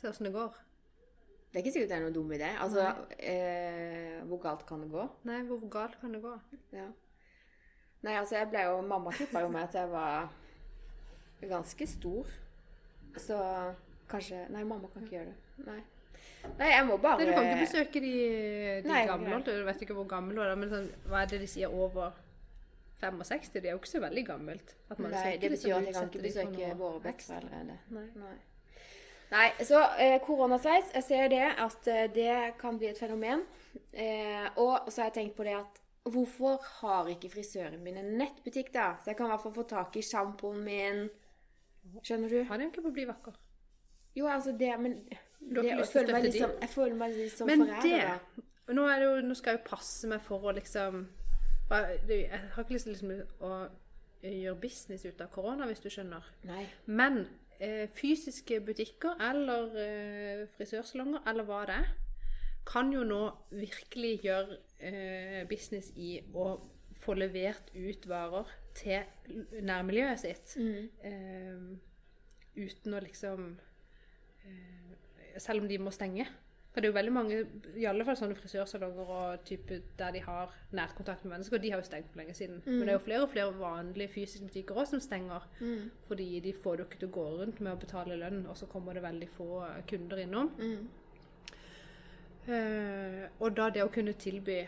[0.00, 0.58] Se åssen det går.
[1.50, 2.50] Det er ikke sikkert det er noen dum idé.
[2.62, 2.84] Altså,
[3.18, 5.06] eh, hvor galt kan det gå?
[5.26, 6.34] Nei, hvor galt kan det gå?
[6.76, 6.86] Ja.
[8.02, 10.30] Nei, altså, jeg ble jo Mamma klippa jo meg til jeg var
[11.50, 12.28] ganske stor.
[13.16, 13.40] Så
[14.10, 15.66] kanskje Nei, mamma kan ikke gjøre det.
[15.66, 15.80] Nei.
[16.58, 18.14] Nei, jeg må bare Nei, du kan ikke besøke de,
[18.84, 19.42] de Nei, gamle.
[19.44, 22.14] Du vet ikke hvor gamle du er, men sånn, hva er det de sier over
[23.00, 23.50] 65?
[23.56, 24.76] Det er jo ikke så veldig gammelt.
[24.98, 27.80] Nei, det betyr liksom at jeg kan ikke besøke våre besteforeldre.
[27.96, 28.06] Nei.
[28.20, 28.38] Nei.
[29.30, 33.44] Nei, så eh, koronasveis, jeg ser det at eh, det kan bli et fenomen.
[33.94, 35.78] Eh, og så har jeg tenkt på det at
[36.10, 38.94] hvorfor har ikke frisøren min en nettbutikk, da?
[38.98, 41.04] Så jeg kan i hvert fall få tak i sjampoen min.
[42.02, 42.42] Skjønner du?
[42.48, 43.38] Har den ikke på å bli vakker?
[44.18, 45.20] Jo, altså det, men det,
[45.62, 48.42] jeg, til å føler meg liksom, jeg føler meg liksom forræder.
[48.74, 51.04] nå, det jo, nå skal jeg jo passe meg for å liksom
[51.70, 53.12] Jeg har ikke lyst til liksom
[53.46, 53.54] å
[54.22, 56.26] gjøre business ut av korona, hvis du skjønner.
[56.48, 56.64] Nei.
[56.90, 57.22] Men
[57.62, 61.92] eh, fysiske butikker eller eh, frisørsalonger, eller hva det er,
[62.68, 63.22] kan jo nå
[63.54, 66.52] virkelig gjøre eh, business i å
[67.00, 70.56] få levert ut varer til nærmiljøet sitt.
[70.58, 71.64] Eh,
[72.60, 73.52] uten å liksom
[74.44, 74.96] eh,
[75.40, 76.26] Selv om de må stenge.
[76.72, 80.20] For det er jo veldig mange, i alle fall sånne frisørsalonger og type der de
[80.22, 82.62] har nærkontakt med mennesker, de har jo stengt for lenge siden.
[82.64, 85.48] Men det er jo flere og flere vanlige fysiske butikker også som stenger.
[86.06, 88.66] Fordi de får det ikke til å gå rundt med å betale lønn, og så
[88.70, 90.52] kommer det veldig få kunder innom.
[92.50, 94.60] Eh, og da det å kunne tilby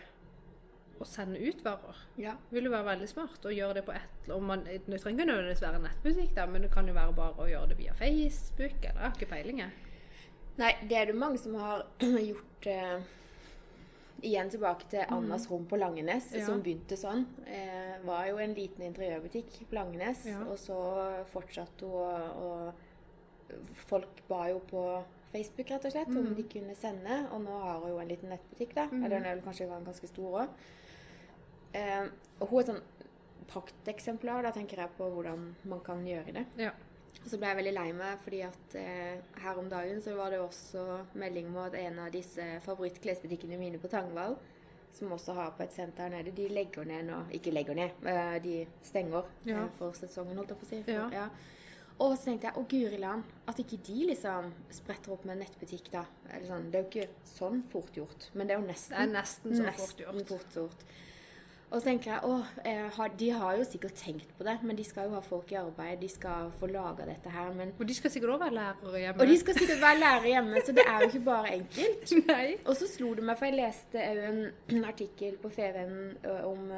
[1.02, 2.34] å sende ut varer, Ja.
[2.50, 3.40] vil jo være veldig smart.
[3.44, 6.62] Å gjøre det på ett og man, Det trenger ikke nødvendigvis være nettbutikk, da, men
[6.62, 8.74] det kan jo være bare å gjøre det via Facebook.
[8.84, 9.62] eller Jeg har ikke peiling.
[10.60, 11.86] Nei, det er det mange som har
[12.30, 13.00] gjort eh,
[14.22, 16.38] Igjen tilbake til Annas rom på Langenes, Mm.
[16.38, 16.46] Ja.
[16.46, 17.24] som begynte sånn.
[17.46, 20.44] Eh, var jo en liten interiørbutikk på Langenes, Ja.
[20.46, 20.76] og så
[21.32, 22.72] fortsatte hun å
[23.88, 24.82] Folk ba jo på
[25.32, 27.18] Facebook, rett og slett, om de kunne sende.
[27.34, 28.86] Og nå har hun jo en liten nettbutikk, da.
[28.92, 30.48] Eller den er vel kanskje var ganske stor òg.
[31.74, 32.06] Eh,
[32.40, 32.80] og hun er et sånn
[33.52, 34.42] prakteksemplar.
[34.46, 36.46] Da tenker jeg på hvordan man kan gjøre det.
[36.62, 36.70] Ja.
[37.22, 40.30] Og så ble jeg veldig lei meg, fordi at eh, her om dagen så var
[40.34, 40.82] det også
[41.14, 44.34] melding om at en av disse favorittklesbutikkene mine på Tangvall,
[44.92, 47.94] som også har på et senter her nede, de legger ned nå Ikke legger ned,
[48.04, 49.62] eh, de stenger Ja.
[49.62, 50.82] eh, for sesongen, holdt jeg på å si.
[50.82, 51.08] For, Ja.
[51.12, 51.28] ja.
[52.00, 55.44] Og så tenkte jeg å guri land, at ikke de liksom spretter opp med en
[55.46, 56.04] nettbutikk, da.
[56.32, 58.96] Eller sånn, det er jo ikke sånn fort gjort, men det er jo nesten.
[58.96, 60.14] Det er nesten så fort gjort.
[60.14, 60.84] Nesten fort gjort.
[61.72, 65.06] Og så tenker jeg, å, de har jo sikkert tenkt på det, men de skal
[65.08, 68.12] jo ha folk i arbeid, de skal få laga dette her, men Og de skal
[68.12, 69.22] sikkert også være lærere hjemme.
[69.24, 72.12] Og de skal sikkert være lærere hjemme, så det er jo ikke bare enkelt.
[72.32, 72.50] Nei.
[72.66, 74.20] Og så slo det meg, for jeg leste òg
[74.76, 75.96] en artikkel på Feven
[76.44, 76.68] om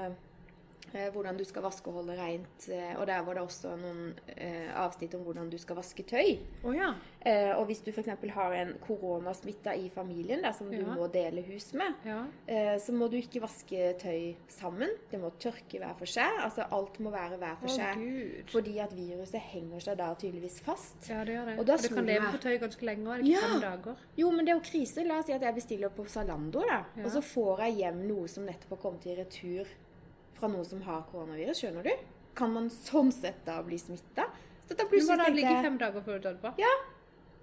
[1.12, 4.70] hvordan du skal vaske og holde rent, eh, og der var det også noen eh,
[4.78, 6.38] avsnitt om hvordan du skal vaske tøy.
[6.64, 6.92] Oh, ja.
[7.24, 8.08] Eh, og hvis du f.eks.
[8.34, 12.24] har en koronasmitta i familien der, som du må dele hus med, Ja.
[12.46, 14.88] eh, så må du ikke vaske tøy sammen.
[15.10, 16.40] Det må tørke hver for seg.
[16.44, 17.94] Altså alt må være hver for seg.
[17.98, 18.50] gud.
[18.52, 21.08] Fordi at viruset henger seg da tydeligvis fast.
[21.10, 21.54] Ja, det gjør det.
[21.58, 23.48] Og Og det kan leve på tøy ganske lenge, er det ikke Ja.
[23.48, 23.96] fem dager?
[24.16, 25.04] Jo, men det er jo krise.
[25.04, 26.84] La oss si at jeg bestiller på Zalando, da.
[26.96, 27.04] Ja.
[27.04, 29.66] Og så får jeg hjem noe som nettopp har kommet i retur
[30.38, 31.62] fra noen som har koronavirus.
[31.62, 31.92] Skjønner du?
[32.38, 34.26] Kan man sånn sett da bli smitta?
[34.68, 36.54] Du må da ligge fem dager før du dør på.
[36.58, 36.72] Ja,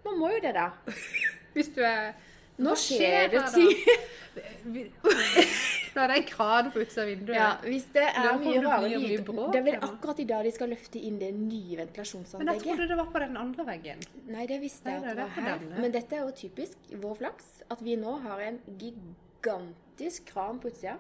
[0.06, 0.72] man må jo det, da.
[1.56, 2.14] Hvis du er
[2.62, 3.70] Nå Hva skjer det ting.
[5.92, 7.36] Nå er det en kran på utsida av vinduet.
[7.36, 9.78] Ja, hvis det er Da mye det rare mye, mye lyd bråk, Det er vel
[9.88, 13.24] akkurat i dag de skal løfte inn det nye Men jeg trodde det var på
[13.24, 14.04] den andre veggen.
[14.30, 15.60] Nei, det visste jeg at det det var her.
[15.60, 15.82] denne.
[15.84, 17.50] Men dette er jo typisk vår flaks.
[17.74, 20.96] At vi nå har en gigantisk kran på utsida.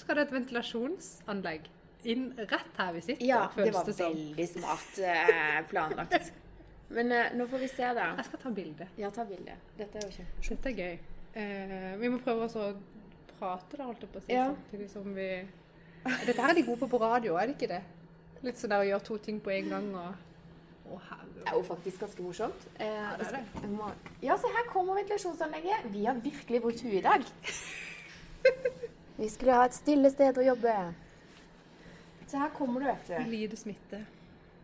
[0.00, 1.68] Skal det et ventilasjonsanlegg
[2.12, 6.32] inn rett her vi sitter, Ja, det var det veldig smart eh, planlagt.
[6.92, 8.08] Men eh, nå får vi se, da.
[8.18, 8.88] Jeg skal ta bilde.
[9.00, 9.54] Ja, ta bilde.
[9.78, 10.66] Dette er jo kjempemorsomt.
[10.66, 10.98] Dette er gøy.
[11.32, 12.64] Eh, vi må prøve å
[13.38, 14.34] prate, da, holdt jeg på å si.
[14.34, 14.48] Ja.
[14.52, 15.28] Samtidig som vi
[16.02, 17.80] Dette her er de gode på på radio, er det ikke det?
[18.42, 20.28] Litt sånn der å gjøre to ting på en gang og
[20.92, 20.96] Å.
[21.38, 22.64] Det er jo faktisk ganske morsomt.
[22.76, 23.92] Eh, Ja, det er det.
[24.26, 25.86] Ja, se her kommer ventilasjonsanlegget.
[25.94, 27.24] Vi har virkelig brukt huet i dag.
[29.22, 30.72] Vi skulle ha et stille sted å jobbe.
[32.26, 33.30] Se her kommer du, vet du.
[33.30, 34.00] Lider smitte.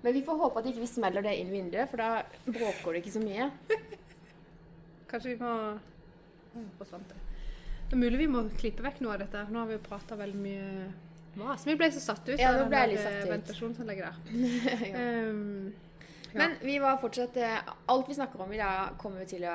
[0.02, 3.04] Men vi får håpe at ikke vi smeller det inn vinduet, for da bråker det
[3.04, 3.46] ikke så mye.
[5.10, 5.52] Kanskje vi må
[6.80, 7.22] forsvant det.
[7.88, 9.46] Det er mulig vi må klippe vekk noe av dette.
[9.46, 10.88] Nå har vi jo prata veldig mye
[11.38, 11.66] mas.
[11.68, 13.34] Vi ble så satt ut Ja, av ble jeg litt satt eh, ut.
[13.36, 14.16] ventilasjonsanlegget der.
[14.98, 15.70] Um,
[16.32, 16.40] ja.
[16.42, 19.54] Men vi var fortsatt eh, Alt vi snakker om i dag, kommer vi til å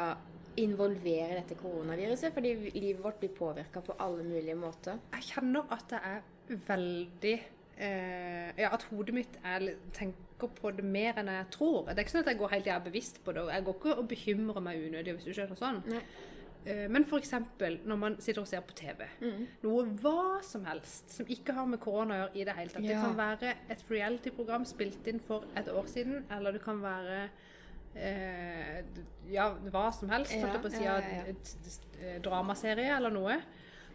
[0.57, 4.99] involvere dette koronaviruset, fordi livet vårt blir påvirka på alle mulige måter.
[5.13, 6.21] jeg kjenner at det er
[6.67, 7.33] veldig
[7.77, 11.85] eh, Ja, at hodet mitt er, tenker på det mer enn jeg tror.
[11.87, 13.41] Det er ikke sånn at jeg går helt jeg er bevisst på det.
[13.45, 15.81] og Jeg går ikke og bekymrer meg unødig, hvis du skjønner sånn.
[15.87, 16.01] Nei.
[16.65, 17.31] Eh, Men f.eks.
[17.85, 19.07] når man sitter og ser på TV.
[19.21, 19.47] Mm.
[19.63, 22.83] Noe hva som helst som ikke har med korona å gjøre i det hele tatt.
[22.87, 27.29] Det kan være et reality-program spilt inn for et år siden, eller det kan være
[27.95, 30.33] ja, hva som helst.
[30.33, 33.37] Holdt jeg på å si, eh, dramaserie eller noe.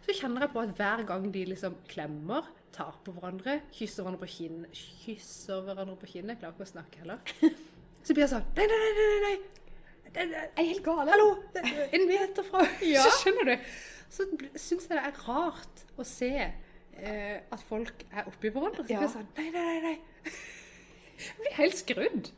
[0.05, 4.21] Så kjenner jeg på at hver gang de liksom klemmer, tar på hverandre, kysser hverandre
[4.23, 7.19] på kinn, kysser hverandre på kinnet, jeg klarer ikke å snakke heller,
[8.05, 9.37] så blir jeg sånn Nei, nei, nei, nei, nei.
[10.09, 11.09] Det- Er jeg helt gal?
[11.11, 11.27] Hallo!
[11.91, 13.03] En meter fra Ja.
[13.05, 13.67] Så skjønner du.
[14.09, 18.85] Så syns jeg det er rart å se eh, at folk er oppi hverandre.
[18.85, 19.79] Så blir jeg sånn Nei, nei, nei.
[19.91, 20.33] nei.
[21.19, 22.29] Jeg blir helt skrudd.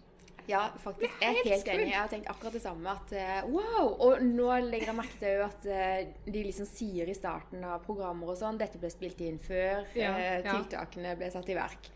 [0.52, 1.14] Ja, faktisk.
[1.22, 1.88] Jeg er helt enig.
[1.94, 2.92] Jeg har tenkt akkurat det samme.
[2.98, 3.94] At eh, wow!
[4.08, 8.34] Og nå legger jeg merke til at eh, de liksom sier i starten av programmer
[8.34, 10.14] og sånn Dette ble spilt inn før Ja,
[10.46, 11.20] tiltakene ja.
[11.22, 11.90] ble satt i verk.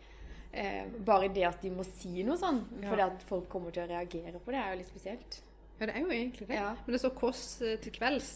[0.56, 2.88] Eh, bare det at de må si noe sånn, Ja.
[2.94, 5.40] fordi at folk kommer til å reagere på det, er jo litt spesielt.
[5.78, 6.56] Ja, det er jo egentlig det.
[6.56, 6.70] Ja.
[6.86, 8.30] Men det så Kåss eh, til kvelds.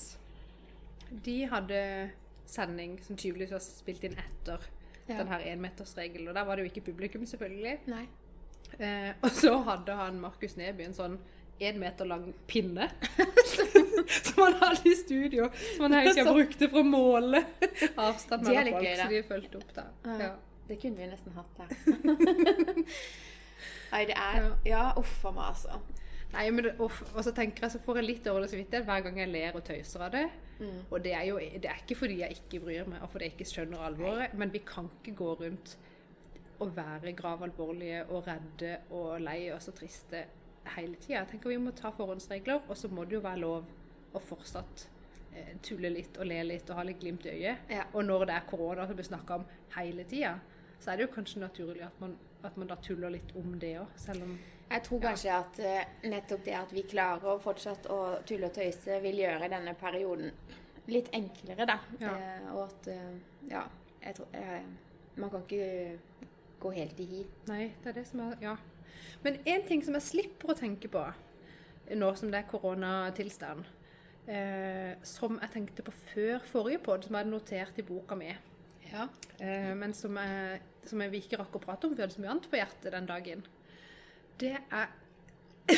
[1.24, 1.78] De hadde
[2.50, 4.60] sending som tydeligvis var spilt inn etter
[5.08, 5.16] Ja.
[5.22, 6.28] den her énmetersregelen.
[6.28, 7.78] Og der var det jo ikke publikum, selvfølgelig.
[7.90, 8.04] Nei.
[8.78, 11.18] Eh, og så hadde han Markus Neby en sånn
[11.60, 12.86] én meter lang pinne
[14.24, 15.50] som han hadde i studio.
[15.76, 17.42] Som han egentlig brukte for å måle
[18.00, 18.86] avstand mellom folk.
[18.86, 19.86] gøy, så de fulgte opp da.
[20.22, 20.30] Ja.
[20.70, 21.70] Det kunne vi nesten hatt her.
[23.92, 24.52] Nei, det er Ja.
[24.64, 25.80] Ja, uff a meg, altså.
[26.30, 29.02] Nei, men det, og, og så tenker jeg så får jeg litt dårlig samvittighet hver
[29.02, 30.28] gang jeg ler og tøyser av det.
[30.60, 30.76] Mm.
[30.86, 33.34] Og det er jo det er ikke fordi jeg ikke bryr meg, og fordi jeg
[33.34, 35.74] ikke skjønner alvoret, men vi kan ikke gå rundt
[36.60, 40.24] og være gravalvorlige og redde og lei oss og triste
[40.76, 41.20] hele tida.
[41.20, 43.68] Jeg tenker vi må ta forhåndsregler, og så må det jo være lov
[44.12, 44.86] å fortsatt
[45.34, 47.70] eh, tulle litt og le litt og ha litt glimt i øyet.
[47.72, 47.86] Ja.
[47.94, 49.46] Og når det er korona som blir snakka om
[49.76, 50.36] hele tida,
[50.80, 53.76] så er det jo kanskje naturlig at man, at man da tuller litt om det
[53.82, 54.38] òg, selv om
[54.70, 57.96] Jeg tror kanskje at uh, nettopp det at vi klarer å fortsatt å
[58.26, 60.30] tulle og tøyse, vil gjøre denne perioden
[60.90, 61.76] litt enklere, da.
[61.98, 62.12] Ja.
[62.14, 63.64] Uh, og at uh, Ja,
[64.04, 64.38] jeg tror
[65.16, 65.98] Man kan ikke
[66.60, 67.24] gå helt i hi.
[67.48, 68.56] Nei, det er det som er Ja.
[69.24, 71.02] Men én ting som jeg slipper å tenke på
[71.96, 73.64] nå som det er koronatilstand,
[74.28, 78.30] eh, som jeg tenkte på før forrige podd, som jeg hadde notert i boka mi,
[78.92, 79.08] Ja.
[79.40, 82.20] eh, men som, jeg, som jeg ikke rakk å prate om, for jeg hadde så
[82.22, 83.42] mye annet på hjertet den dagen,
[84.38, 84.88] det er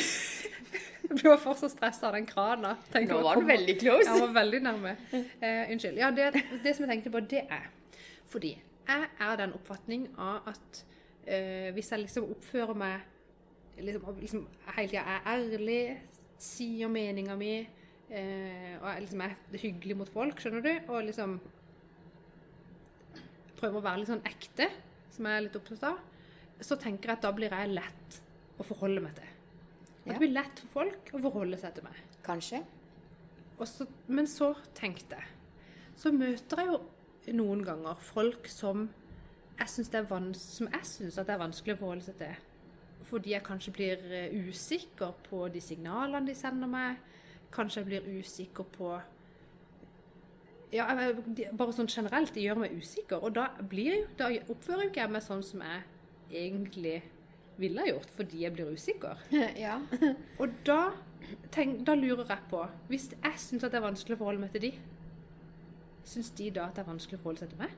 [1.03, 2.77] Jeg blir fortsatt stressa av den krana.
[2.95, 4.05] Nå var du veldig close.
[4.07, 4.93] Jeg var veldig nærme.
[5.13, 5.97] Eh, unnskyld.
[5.99, 6.29] Ja, det,
[6.63, 7.67] det som jeg tenkte på, det er
[8.31, 8.53] fordi
[8.87, 10.83] jeg er den oppfatning av at
[11.25, 13.01] eh, hvis jeg liksom oppfører meg
[13.79, 15.81] liksom, liksom hele tida er ærlig,
[16.43, 21.37] sier meninga mi eh, og er, liksom er hyggelig mot folk, skjønner du, og liksom
[23.59, 24.67] prøver å være litt sånn ekte,
[25.13, 26.01] som jeg er litt opptatt av,
[26.63, 28.17] så tenker jeg at da blir jeg lett
[28.59, 29.29] å forholde meg til.
[30.03, 30.13] At Ja.
[30.13, 31.95] det blir lett for folk å forholde seg til meg.
[32.25, 32.59] Kanskje.
[33.57, 35.27] Og så, men så tenkte jeg
[35.95, 36.79] Så møter jeg jo
[37.31, 38.89] noen ganger folk som
[39.59, 42.35] jeg syns det det er vanskelig å forholde seg til.
[43.07, 47.01] Fordi jeg kanskje blir eh, usikker på de signalene de sender meg.
[47.53, 48.93] Kanskje jeg blir usikker på
[50.73, 50.87] Ja,
[51.53, 52.33] bare sånn generelt.
[52.33, 53.21] De gjør meg usikker.
[53.21, 55.83] Og da, blir da oppfører jo ikke jeg meg sånn som jeg
[56.33, 56.95] egentlig
[57.61, 59.19] ville gjort, fordi jeg blir usikker.
[59.65, 59.75] ja.
[60.41, 60.79] Og da,
[61.53, 64.65] tenk, da lurer jeg på Hvis jeg syns det er vanskelig å forholde meg til
[64.65, 64.71] de,
[66.03, 67.73] syns de da at det er vanskelig å forholde seg til meg?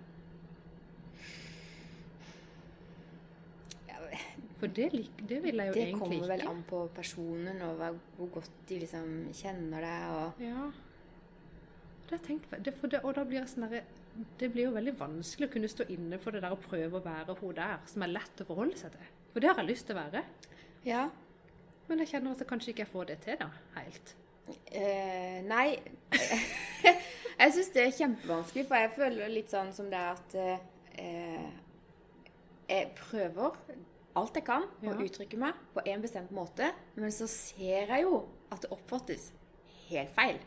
[4.55, 4.87] For det,
[5.29, 7.81] det vil jeg jo Det egentlig kommer vel an på personen og
[8.17, 10.71] hvor godt de liksom kjenner deg og Ja.
[12.09, 12.51] Det tenkt.
[12.65, 13.65] Det, for det, og da blir jeg sånn
[14.39, 17.03] Det blir jo veldig vanskelig å kunne stå inne for det der og prøve å
[17.03, 19.07] være hun der, som er lett å forholde seg til.
[19.33, 20.23] For det har jeg lyst til å være.
[20.85, 21.09] Ja.
[21.89, 23.49] Men jeg kjenner at jeg kanskje ikke får det til, da.
[23.75, 24.15] Helt.
[24.71, 25.79] Eh, nei
[27.39, 30.35] Jeg syns det er kjempevanskelig, for jeg føler litt sånn som det er at
[30.95, 31.49] eh,
[32.69, 33.57] Jeg prøver
[34.15, 34.93] alt jeg kan Ja.
[34.93, 38.21] å uttrykke meg på en bestemt måte, men så ser jeg jo
[38.51, 39.31] at det oppfattes
[39.89, 40.39] helt feil.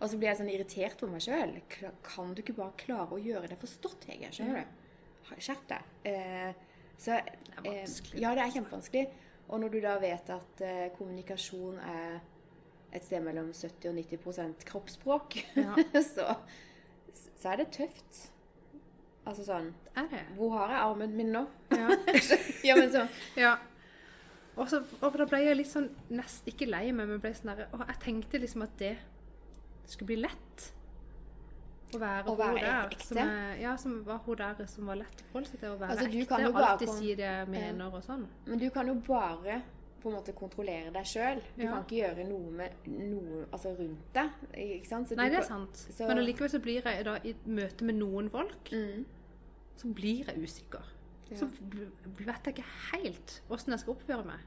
[0.00, 1.54] Og så blir jeg sånn irritert på meg sjøl.
[2.02, 4.32] Kan du ikke bare klare å gjøre det forstått, Hege?
[4.34, 5.38] Skjønner du?
[5.38, 5.82] Skjerp deg.
[6.04, 6.52] Eh,
[6.98, 8.14] så Det er vanskelig.
[8.18, 9.06] Eh, ja, det er kjempevanskelig.
[9.48, 12.20] Og når du da vet at eh, kommunikasjon er
[12.94, 15.74] et sted mellom 70 og 90 kroppsspråk, Ja.
[16.14, 16.36] så,
[17.40, 18.30] så er det tøft.
[19.24, 20.18] Altså sånn Er det?
[20.36, 21.46] Hvor har jeg armen min nå?
[21.72, 21.88] Ja.
[22.68, 23.06] ja, men så
[23.40, 23.54] Ja.
[24.54, 27.54] Og, så, og da ble jeg litt sånn Nesten ikke lei meg, men ble sånn
[27.54, 28.92] der, og jeg tenkte liksom at det
[29.90, 30.66] skulle bli lett.
[31.94, 32.92] Å være, Å være der.
[32.92, 33.06] ekte?
[33.08, 35.72] Som er, ja, som var hun der som var lett å forholde seg til.
[35.74, 38.24] Å være Altså, ekte og alltid si det jeg mener og sånn.
[38.48, 39.58] Men du kan jo bare
[40.04, 41.40] på en måte kontrollere deg sjøl.
[41.56, 41.70] Du Ja.
[41.72, 44.30] kan ikke gjøre noe med noe altså rundt deg.
[44.54, 45.08] Ikke sant?
[45.08, 45.74] Så Nei, det er sant.
[45.76, 49.04] så- Men allikevel så blir jeg da i møte med noen folk, Mm.
[49.76, 50.82] så blir jeg usikker.
[51.30, 51.36] Ja.
[51.36, 51.48] Så
[52.18, 54.38] vet jeg ikke helt åssen jeg skal oppføre meg.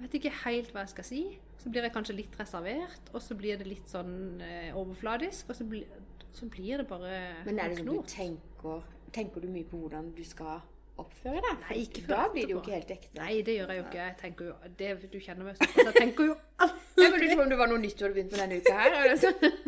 [0.00, 1.38] Jeg vet ikke helt hva jeg skal si.
[1.58, 5.56] Så blir jeg kanskje litt reservert, og så blir det litt sånn eh, overfladisk, og
[5.56, 5.86] så, bli,
[6.32, 8.82] så blir det bare Men er det sånn du tenker
[9.12, 10.62] Tenker du mye på hvordan du skal
[11.02, 11.58] oppføre deg?
[11.64, 13.10] Nei, ikke Da blir det jo ikke helt ekte.
[13.18, 14.04] Nei, det gjør jeg jo ikke.
[14.06, 15.74] Jeg tenker jo, det, Du kjenner meg sånn.
[15.80, 18.36] Jeg tenker jo aldri Jeg men på om det var noe nytt du hadde begynt
[18.36, 18.96] med denne uka her?
[19.00, 19.58] Er det sånn?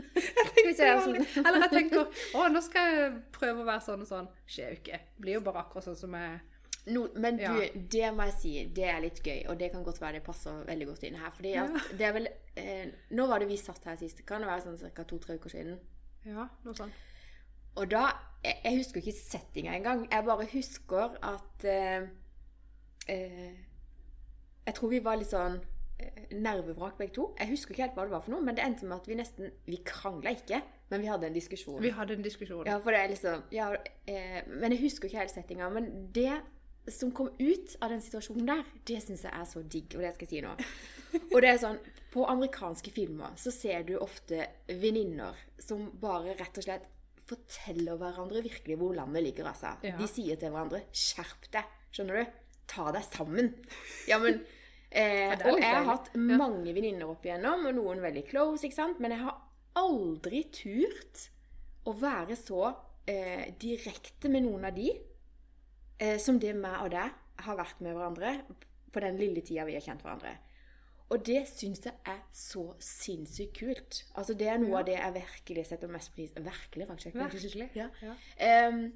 [0.78, 1.18] Sånn.
[1.42, 2.06] Eller jeg tenker
[2.38, 4.30] å, nå skal jeg prøve å være sånn og sånn.
[4.46, 5.00] Skjer jo ikke.
[5.22, 6.40] Blir jo bare akkurat sånn som jeg
[6.90, 7.68] No, men du, Ja.
[7.94, 10.64] det må jeg si, det er litt gøy, og det kan godt være det passer
[10.66, 11.30] veldig godt inn her.
[11.30, 12.26] Fordi at det er vel
[12.58, 14.24] eh, Nå var det vi satt her sist?
[14.26, 15.04] Kan det være sånn ca.
[15.06, 15.76] to-tre uker siden?
[16.26, 16.98] Ja, noe sånt.
[17.76, 18.10] Og da
[18.42, 20.00] Jeg, jeg husker ikke settinga engang.
[20.10, 22.08] Jeg bare husker at eh,
[23.08, 23.52] eh,
[24.66, 25.60] Jeg tror vi var litt sånn
[26.02, 27.28] eh, nervevrak begge to.
[27.38, 29.18] Jeg husker ikke helt hva det var for noe, men det endte med at vi
[29.20, 30.58] nesten Vi krangla ikke,
[30.90, 31.78] men vi hadde en diskusjon.
[31.82, 32.66] Vi hadde en diskusjon.
[32.66, 33.68] Ja, for det er liksom ja,
[34.10, 35.70] eh, Men jeg husker ikke helt settinga.
[35.70, 36.40] Men det
[36.90, 40.16] som kom ut av den situasjonen der, det syns jeg er så digg, og det
[40.16, 40.56] skal jeg si nå.
[41.30, 41.78] Og det er sånn
[42.12, 46.88] På amerikanske filmer så ser du ofte venninner som bare rett og slett
[47.30, 49.74] forteller hverandre virkelig hvor landet ligger, altså.
[49.86, 49.96] Ja.
[49.98, 52.34] De sier til hverandre 'skjerp deg', skjønner du?
[52.72, 53.52] Ta deg sammen.
[54.08, 54.42] Ja, men
[54.90, 59.00] eh, Og jeg har hatt mange venninner opp igjennom, og noen veldig close, ikke sant?
[59.02, 59.40] Men jeg har
[59.80, 61.28] aldri turt
[61.88, 62.66] å være så
[63.08, 64.90] eh, direkte med noen av de
[65.98, 68.36] eh, som det meg og deg har vært med hverandre
[68.92, 70.36] på den lille tida vi har kjent hverandre.
[71.10, 74.04] Og det syns jeg er så sinnssykt kult.
[74.16, 74.78] Altså Det er noe Ja.
[74.78, 77.14] av det jeg virkelig setter mest pris Virkelig, faktisk.
[77.14, 77.70] Virkelig.
[77.74, 77.88] Ja.
[78.02, 78.68] Ja.
[78.68, 78.92] Um,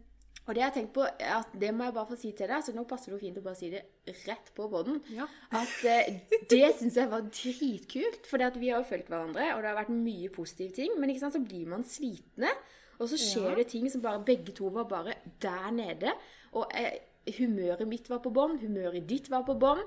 [0.46, 2.62] Og det jeg har tenkt på, at det må jeg bare få si til deg,
[2.62, 3.82] så nå passer det jo fint å bare si det
[4.28, 5.00] rett på båten.
[5.10, 5.24] Ja.
[5.50, 9.72] At uh, det syns jeg var dritkult, for vi har jo fulgt hverandre, og det
[9.72, 10.94] har vært mye positive ting.
[11.00, 12.52] Men ikke sant, så blir man slitne,
[13.00, 16.14] og så skjer det ting som bare begge to var bare der nede.
[16.52, 16.94] Og eh,
[17.38, 19.80] humøret mitt var på bånn, humøret ditt var på bånn,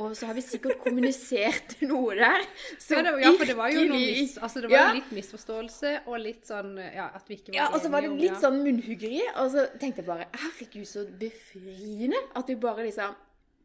[0.00, 2.40] og så har vi sikkert kommunisert noe der.
[2.90, 4.92] Ja, det, ja, for det var jo mis, altså det var Ja.
[4.96, 8.10] litt misforståelse, og litt sånn Ja, at vi ikke var Ja, og så var det
[8.10, 8.40] om- litt ja.
[8.40, 13.14] sånn munnhuggeri, og så tenkte jeg bare Herregud, så befriende at vi bare liksom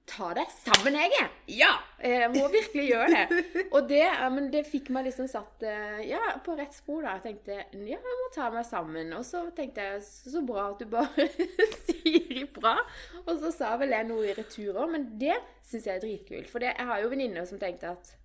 [0.09, 1.23] Ta deg sammen, Hege!
[1.53, 1.71] Ja!
[2.01, 3.41] Jeg må virkelig gjøre det.
[3.75, 7.05] Og det, men det fikk meg liksom satt eh, ja, på rett spor.
[7.05, 7.13] da.
[7.19, 9.13] Jeg tenkte ja, jeg må ta meg sammen.
[9.15, 11.27] Og så tenkte jeg så så bra at du bare
[11.85, 12.75] sier ifra.
[13.23, 16.51] Og så sa vel jeg noe i retur òg, men det syns jeg er dritkult.
[16.51, 18.15] For det, jeg har jo venninner som tenkte at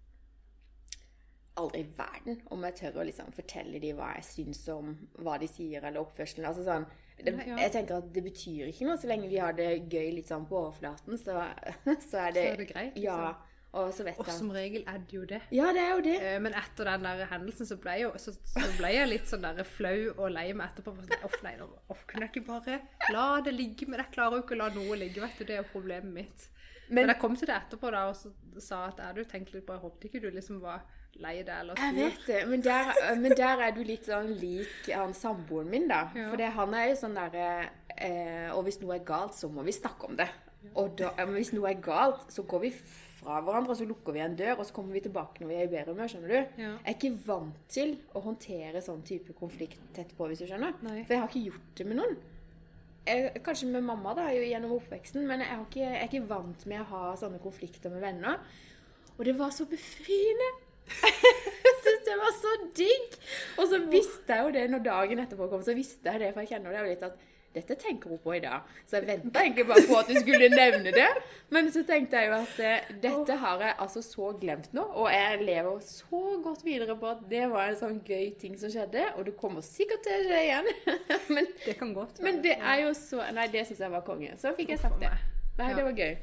[1.57, 4.93] aldri i verden om jeg tør å liksom fortelle dem hva jeg syns om
[5.25, 6.49] hva de sier, eller oppførselen.
[6.49, 6.89] Altså sånn,
[7.25, 10.29] det, Jeg tenker at det betyr ikke noe så lenge vi har det gøy litt
[10.29, 11.39] sånn på overflaten, så,
[12.11, 13.17] så er det Så er det greit, Ja.
[13.29, 13.53] liksom.
[13.77, 15.39] Og så vet Og jeg som regel er det jo det.
[15.53, 16.15] Ja, det er jo det.
[16.25, 19.27] Eh, Men etter den der hendelsen så ble, jeg jo, så, så ble jeg litt
[19.29, 20.95] sånn der flau og lei meg etterpå.
[20.97, 21.53] sånn, Off, nei,
[21.93, 22.79] off, kunne jeg ikke bare
[23.13, 23.89] la det ligge?
[23.91, 25.45] Men jeg klarer jo ikke å la noe ligge, vet du.
[25.45, 26.47] Det er jo problemet mitt.
[26.89, 29.53] Men, Men jeg kom til det etterpå da, og så sa at er du tenkt
[29.53, 30.87] litt på Jeg håpet ikke du liksom var
[31.23, 32.91] lei deg eller jeg vet det, men der,
[33.23, 36.07] men der er du litt sånn lik han samboeren min, da.
[36.17, 36.29] Ja.
[36.33, 37.49] For han er jo sånn derre
[37.97, 40.29] eh, Og hvis noe er galt, så må vi snakke om det.
[40.77, 42.73] Og da, hvis noe er galt, så går vi
[43.17, 45.59] fra hverandre, og så lukker vi en dør, og så kommer vi tilbake når vi
[45.59, 46.39] er i bedre humør, skjønner du?
[46.63, 46.71] Ja.
[46.73, 50.77] Jeg er ikke vant til å håndtere sånn type konflikt tett på, hvis du skjønner.
[50.87, 51.01] Nei.
[51.05, 52.17] For jeg har ikke gjort det med noen.
[53.07, 56.69] Jeg, kanskje med mamma da, gjennom oppveksten, men jeg, har ikke, jeg er ikke vant
[56.69, 58.41] med å ha sånne konflikter med venner.
[59.17, 60.49] Og det var så befriende.
[61.67, 63.17] jeg synes det var så digg.
[63.57, 66.45] Og så visste jeg jo det når dagen etterpå kom, så visste jeg det, for
[66.45, 67.25] jeg kjenner det jo litt at
[67.57, 68.67] dette tenker hun på i dag.
[68.85, 71.09] Så jeg venta egentlig bare på at du skulle nevne det.
[71.55, 75.09] Men så tenkte jeg jo at eh, dette har jeg altså så glemt nå, og
[75.13, 79.07] jeg lever så godt videre på at det var en sånn gøy ting som skjedde,
[79.17, 80.73] og du kommer sikkert til skje igjen.
[81.39, 84.37] men, Det kan godt men det er jo så Nei, det syns jeg var konge.
[84.41, 85.15] Så fikk jeg sagt det.
[85.57, 86.19] Nei, det var gøy.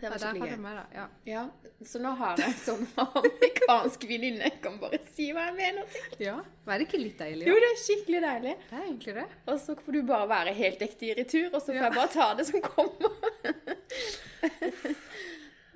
[0.00, 0.60] Det var skikkelig gøy.
[0.64, 0.78] med.
[0.96, 1.04] Ja.
[1.28, 1.42] Ja,
[1.86, 4.48] så nå har jeg sånn amerikansk venninne.
[4.48, 6.16] Jeg kan bare si hva jeg mener til.
[6.26, 6.36] ja.
[6.70, 7.46] Er det ikke litt deilig?
[7.50, 8.54] Jo, det er skikkelig deilig.
[8.70, 9.26] Det er egentlig det.
[9.50, 11.84] Og så får du bare være helt ekte i retur, og så får Ja.
[11.88, 13.10] jeg bare ta det som kommer.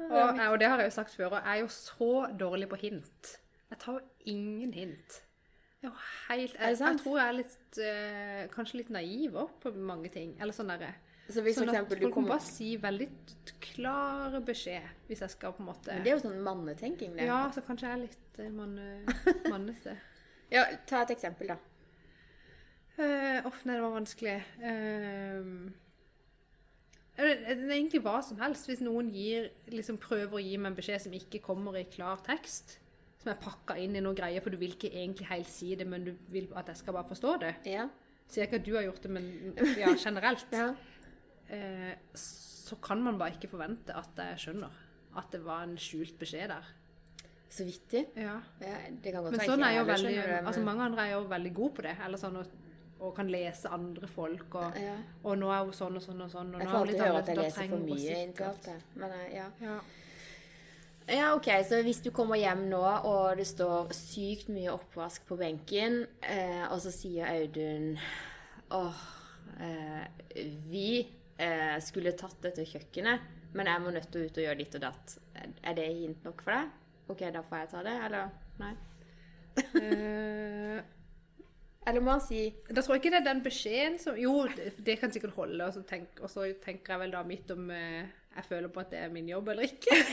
[0.05, 2.09] Og, og det har jeg jo sagt før, og jeg er jo så
[2.41, 3.31] dårlig på hint.
[3.71, 4.01] Jeg tar jo
[4.35, 5.21] ingen hint.
[5.85, 5.91] Jo
[6.29, 10.35] helt, jeg, jeg tror jeg er litt, øh, kanskje litt naiv òg på mange ting.
[10.41, 10.91] Eller sånn derre
[11.25, 13.07] Sånn at folk kommer bare si veldig
[13.65, 17.29] klare beskjed hvis jeg skal på en måte Men Det er jo sånn mannetenking, det.
[17.31, 18.89] Ja, så kanskje jeg er litt manne,
[19.53, 19.97] mannete.
[20.53, 21.57] Ja, ta et eksempel, da.
[22.99, 24.37] Uh, Uff, nei, det var vanskelig.
[24.69, 25.49] Eh,
[27.17, 28.69] det er egentlig hva som helst.
[28.69, 32.23] Hvis noen gir, liksom prøver å gi meg en beskjed som ikke kommer i klar
[32.27, 32.77] tekst,
[33.23, 35.87] som er pakka inn i noe greier, for du vil ikke egentlig helt si det,
[35.89, 37.55] men du vil at jeg skal bare forstå det.
[37.71, 37.89] Ja.
[38.31, 39.31] Sier ikke at du har gjort det, men
[39.81, 40.47] ja, generelt.
[40.53, 40.73] ja.
[41.51, 44.71] Eh, så kan man bare ikke forvente at jeg skjønner
[45.17, 46.65] at det var en skjult beskjed der.
[47.51, 48.07] Så vittig.
[48.17, 48.41] Ja.
[48.61, 51.13] Ja, det kan godt Men sånn er jo veldig, det, men- altså mange andre er
[51.13, 52.47] jo veldig gode på det, eller sånn, og,
[53.01, 54.97] og kan lese andre folk, og, Ja.
[55.23, 57.27] og nå er hun sånn og sånn og sånn, og Jeg får alltid høre at
[57.27, 58.69] jeg leser for mye inntil alt.
[58.97, 59.51] Men eh, ja.
[59.61, 59.79] Ja.
[61.07, 65.37] Ja, ok, så hvis du kommer hjem nå, og det står sykt mye oppvask på
[65.37, 67.99] benken, eh, og så sier Audun
[68.73, 68.95] Åh,
[69.61, 70.07] eh,
[70.71, 71.07] vi
[71.39, 74.79] eh, skulle tatt dette kjøkkenet, men jeg må nødt til å ut og gjøre ditt
[74.79, 75.15] og datt.
[75.63, 76.75] Er det hint nok for deg?
[77.13, 78.35] Ok, da får jeg ta det, eller?
[78.63, 78.75] Nei?
[79.81, 80.83] Eh,
[81.85, 84.71] Eller må han si da tror jeg ikke det er den beskjeden som Jo, det,
[84.87, 87.69] det kan sikkert holde, og så, tenk, og så tenker jeg vel da mitt om
[87.75, 89.99] eh, jeg føler på at det er min jobb eller ikke.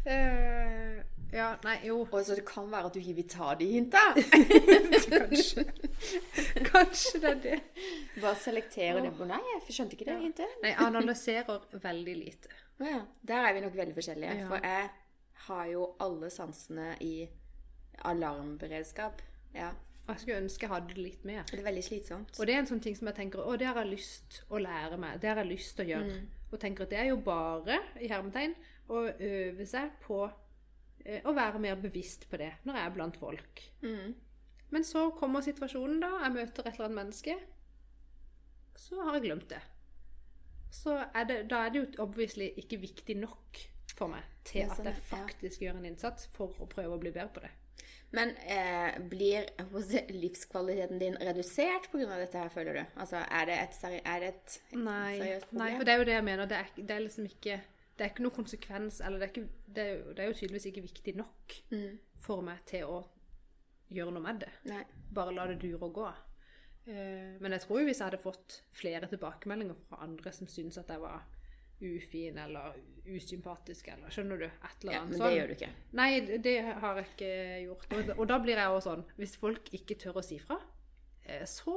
[0.00, 2.00] Eh, ja, nei, jo.
[2.04, 4.02] Og så det kan være at du ikke vil ta de hinta?
[5.10, 5.64] Kanskje.
[6.66, 7.58] Kanskje det er det.
[8.20, 10.56] Bare selektere det på Nei, jeg skjønte ikke det hintet.
[10.64, 12.56] Nei, analyserer veldig lite.
[12.80, 13.02] Ja.
[13.28, 14.40] Der er vi nok veldig forskjellige.
[14.40, 14.48] Ja.
[14.48, 14.88] For jeg
[15.46, 17.14] har jo alle sansene i
[18.04, 19.22] alarmberedskap.
[19.54, 19.70] Ja.
[20.06, 21.44] Og jeg skulle ønske jeg hadde det litt mer.
[21.46, 22.38] Det er veldig slitsomt.
[22.40, 24.58] Og det er en sånn ting som jeg tenker, å, det har jeg lyst å
[24.58, 26.20] lære meg, det har jeg lyst å gjøre.
[26.50, 28.56] Og tenker at det er jo bare, i hermetegn,
[28.90, 30.24] å øve seg på
[31.04, 33.64] eh, å være mer bevisst på det når jeg er blant folk.
[33.84, 34.14] Mm.
[34.70, 37.36] Men så kommer situasjonen da, jeg møter et eller annet menneske,
[38.78, 39.60] så har jeg glemt det.
[40.70, 43.64] Så er det, da er det jo obviously ikke viktig nok
[43.98, 45.08] for meg til at sånn, jeg ja.
[45.10, 47.50] faktisk gjør en innsats for å prøve å bli bedre på det.
[48.14, 49.46] Men eh, blir
[50.10, 52.16] livskvaliteten din redusert pga.
[52.18, 52.80] dette her, føler du?
[53.02, 55.60] Altså, er det et, seri er det et Nei, seriøst problem?
[55.62, 56.50] nei, for det er jo det jeg mener.
[56.50, 57.60] Det er, det er liksom ikke
[58.00, 60.36] Det er ikke noen konsekvens, eller det er, ikke, det er, jo, det er jo
[60.38, 61.98] tydeligvis ikke viktig nok Mm.
[62.24, 63.00] for meg til å
[63.92, 64.48] gjøre noe med det.
[64.70, 64.84] Nei.
[65.12, 66.06] Bare la det dure og gå.
[66.88, 70.78] Uh, men jeg tror jo hvis jeg hadde fått flere tilbakemeldinger fra andre som syntes
[70.80, 71.26] at jeg var
[71.80, 72.74] ufin eller
[73.08, 74.46] usympatisk, eller skjønner du?
[74.48, 74.94] Et eller annet.
[74.94, 75.28] Ja, annet men sånn.
[75.28, 75.70] det gjør du ikke.
[76.00, 76.10] Nei,
[76.48, 77.30] det har jeg ikke
[77.66, 77.86] gjort.
[77.98, 80.58] Og, og da blir jeg også sånn Hvis folk ikke tør å si fra,
[81.46, 81.74] så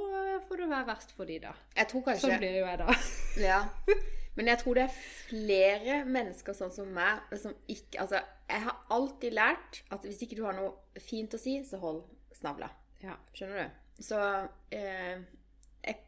[0.47, 1.54] får det være verst for de da.
[1.78, 2.95] Jeg tror kanskje Sånn blir jo jeg da.
[3.49, 3.60] Ja.
[4.36, 4.95] Men jeg tror det er
[5.30, 8.18] flere mennesker sånn som meg som ikke Altså,
[8.49, 10.74] jeg har alltid lært at hvis ikke du har noe
[11.04, 12.01] fint å si, så hold
[12.34, 12.72] snavla.
[13.04, 13.14] Ja.
[13.38, 13.78] Skjønner du?
[14.01, 14.18] Så
[14.74, 15.22] eh,
[15.86, 15.99] jeg,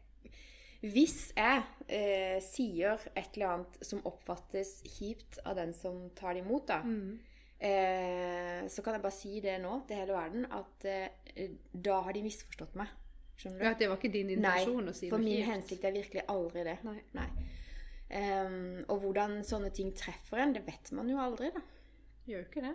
[0.82, 6.42] Hvis jeg eh, sier et eller annet som oppfattes kjipt av den som tar det
[6.42, 7.18] imot, da, Mm.
[7.62, 12.12] eh, så kan jeg bare si det nå til hele verden, at eh, da har
[12.16, 12.90] de misforstått meg.
[13.36, 13.64] Skjønner du?
[13.66, 15.50] Ja, det var ikke din intensjon å si for min kjipt.
[15.50, 16.76] hensikt er virkelig aldri det.
[17.16, 17.28] Nei.
[18.16, 21.62] Ehm, og hvordan sånne ting treffer en, det vet man jo aldri, da.
[22.26, 22.74] Gjør jo ikke det.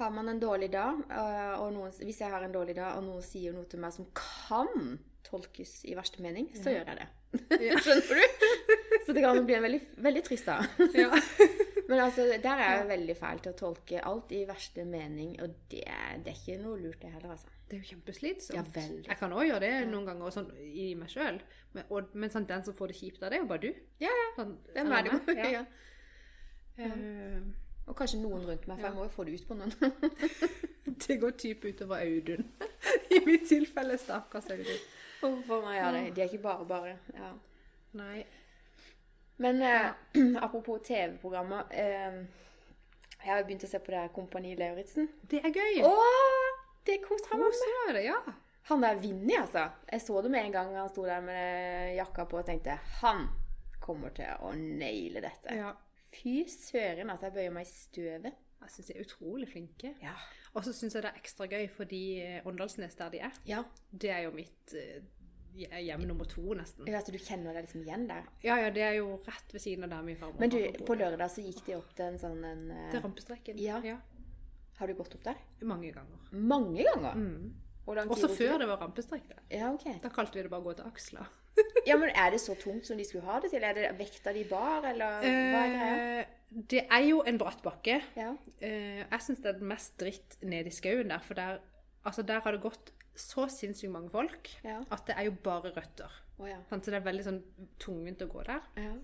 [0.00, 3.04] Har man en dårlig dag, øh, og noen, hvis jeg har en dårlig dag, og
[3.06, 4.96] noen sier noe til meg som kan
[5.26, 7.10] tolkes i verste mening, så gjør jeg det.
[7.84, 8.78] Skjønner du?
[9.06, 10.66] Så det kan bli en veldig, veldig trist dag.
[10.96, 11.12] Ja.
[11.92, 15.52] Men altså, der er jeg veldig feil til å tolke alt i verste mening, og
[15.72, 15.82] det,
[16.24, 17.50] det er ikke noe lurt, det heller, altså.
[17.68, 18.56] Det er jo kjempeslitsomt.
[18.56, 19.06] Ja, veldig.
[19.10, 21.40] Jeg kan òg gjøre det noen ganger sånn, i meg sjøl.
[21.76, 23.82] Men, og- men sånn, den som får det kjipt av det, er jo bare du.
[24.00, 24.26] Ja, ja.
[24.38, 25.20] Sånn, Det er det jo?
[25.42, 25.64] ja.
[26.80, 26.88] Ja.
[26.88, 27.40] Uh,
[27.90, 29.72] Og kanskje noen rundt meg, for jeg må jo få det ut på noen.
[31.06, 32.44] det går type utover Audun.
[33.16, 34.84] I mitt tilfelle stakkars Audun.
[35.20, 36.94] For meg, ja, det, de er ikke bare bare.
[37.16, 37.32] Ja.
[37.98, 38.22] Nei.
[39.36, 39.90] Men eh,
[40.44, 42.18] apropos TV-programmer eh,
[43.24, 45.08] Jeg har begynt å se på det her Kompani Lauritzen.
[45.30, 45.82] Det er gøy.
[45.86, 46.48] Åh,
[46.86, 47.46] Det koser meg.
[47.46, 48.18] Koser deg med ja.
[48.70, 49.64] Han der vinner, altså.
[49.90, 53.24] Jeg så det med en gang han sto der med jakka på og tenkte han
[53.82, 55.56] kommer til å naile dette.
[55.58, 55.72] ja.
[56.12, 58.34] Fy søren at jeg bøyer meg i støvet.
[58.62, 59.94] Jeg syns de er utrolig flinke.
[60.04, 60.12] Ja.
[60.52, 63.62] Og så syns jeg det er ekstra gøy fordi eh, Åndalsnes, der de er, ja.
[63.90, 65.00] det er jo mitt eh,
[65.56, 66.88] hjem nummer to, nesten.
[66.90, 68.24] Ja, Så du kjenner deg liksom igjen der.
[68.44, 70.96] Ja, ja, det er jo rett ved siden av der min farmor Men du, på
[70.98, 73.60] lørdag så gikk de opp til en sånn en eh, er rampestreken.
[73.60, 73.80] Ja.
[73.86, 73.98] ja.
[74.78, 75.38] Har du gått opp der?
[75.68, 76.24] Mange ganger.
[76.32, 77.18] Mange ganger?
[77.18, 77.52] Mm.
[77.82, 79.40] Også før det var rampestrek Da.
[79.50, 79.96] Ja, okay.
[80.02, 81.28] Da kalte vi det bare å gå til aksla.
[81.88, 83.64] Ja, men Er det så tungt som de skulle ha det til?
[83.66, 85.96] Er det vekta de bar, eller hva er greia?
[86.22, 87.98] Eh, det er jo en bratt bakke.
[88.16, 88.30] Ja.
[88.60, 91.58] Eh, jeg syns det er mest dritt nede i skauen der, for der,
[92.06, 94.78] altså der har det gått så sinnssykt mange folk Ja.
[94.90, 96.10] at det er jo bare røtter.
[96.38, 96.58] Oh, ja.
[96.70, 97.42] Så det er veldig sånn
[97.78, 98.60] tungvint å gå der.
[98.76, 98.94] ja.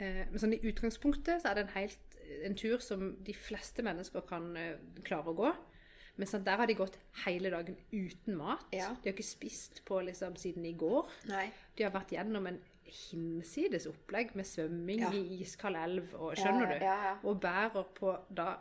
[0.00, 3.82] Eh, men sånn i utgangspunktet så er det en, helt, en tur som de fleste
[3.84, 5.50] mennesker kan eh, klare å gå.
[6.16, 6.96] Men sånn, der har de gått
[7.26, 8.64] hele dagen uten mat.
[8.72, 11.08] De har ikke spist på liksom siden i går.
[11.28, 11.46] Nei.
[11.76, 16.96] De har vært gjennom en hinsides opplegg med svømming i iskald elv, og skjønner Ja,
[17.22, 17.28] du?
[17.28, 18.56] Og bærer på da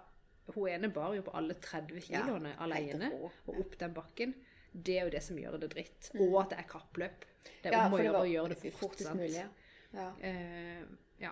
[0.55, 3.11] Hun ene bar jo på alle 30 kiloene alene,
[3.47, 4.33] og opp den bakken.
[4.73, 6.11] Det er jo det som gjør det dritt.
[6.19, 7.25] Og at det er kappløp.
[7.63, 7.77] Det er Mm.
[7.77, 8.79] Ja, om å gjøre å gjøre det fort.
[8.91, 9.19] fortest sant?
[9.19, 9.35] mulig.
[9.35, 9.47] Ja.
[9.93, 10.11] Ja.
[10.21, 10.83] Eh,
[11.19, 11.31] ja.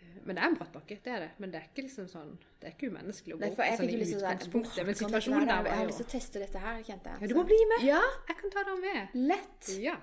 [0.00, 1.30] Eh, Men det er en bratt bakke, det er det.
[1.38, 3.88] Men det er ikke liksom sånn Det er ikke umenneskelig å gå for jeg sånn
[3.88, 4.22] fikk i utgangspunktet.
[4.22, 4.86] utgangspunktet.
[4.86, 7.20] Men situasjonen der Jeg har lyst til å teste dette her, kjente jeg.
[7.20, 7.84] Ja, du må bli med!
[7.86, 9.08] Ja, Jeg kan ta deg med.
[9.14, 9.68] lett.
[9.82, 9.96] Ja.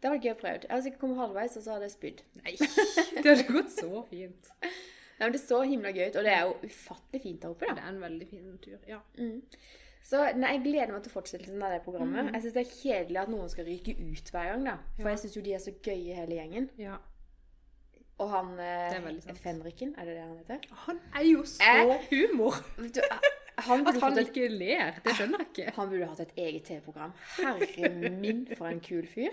[0.00, 0.60] Det var gøy å prøve.
[0.62, 2.20] Jeg hadde sikkert kommet halvveis, og så hadde jeg spydd.
[2.44, 2.56] Nei,
[3.22, 4.50] det hadde gått så fint.
[4.62, 7.66] Nei, men Det så himla gøy ut, og det er jo ufattelig fint der oppe.
[7.74, 8.78] Det er en veldig fin tur.
[8.86, 9.00] Ja.
[10.08, 12.24] Så nei, jeg gleder meg til fortsettelsen av det programmet.
[12.30, 12.32] Mm.
[12.34, 14.76] Jeg syns det er kjedelig at noen skal ryke ut hver gang, da.
[14.96, 15.14] For Ja.
[15.14, 16.70] jeg syns jo de er så gøye, hele gjengen.
[16.80, 16.96] ja.
[18.18, 19.34] Og han eh, er.
[19.38, 20.58] Fenriken, er det det han heter?
[20.88, 22.00] Han er jo så Eh?
[22.10, 22.56] humor!
[22.96, 23.00] Du,
[23.58, 25.74] han At han et, ikke ler, det skjønner jeg ikke.
[25.76, 27.12] han burde hatt et eget TV-program.
[27.36, 29.30] Herre min, for en kul fyr.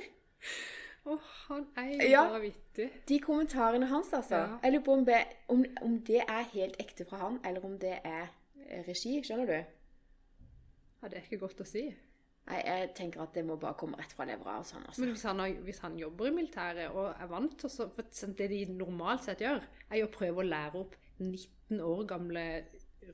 [1.06, 1.18] Å,
[1.48, 2.28] han er jo Ja.
[2.30, 2.90] bare vittig.
[3.10, 4.36] De kommentarene hans, altså.
[4.44, 4.60] Ja.
[4.64, 7.80] Jeg lurer på om det, om, om det er helt ekte fra han, eller om
[7.80, 8.28] det er
[8.70, 9.18] eh, regi.
[9.24, 9.64] Skjønner du?
[11.06, 11.84] Ja, det er ikke godt å si.
[12.50, 15.02] Nei, jeg tenker at det må bare komme rett fra levra og sånn, altså.
[15.04, 18.34] Men hvis han, har, hvis han jobber i militæret og er vant til For sånn,
[18.38, 22.44] det de normalt sett gjør, er jo å prøve å lære opp 19 år gamle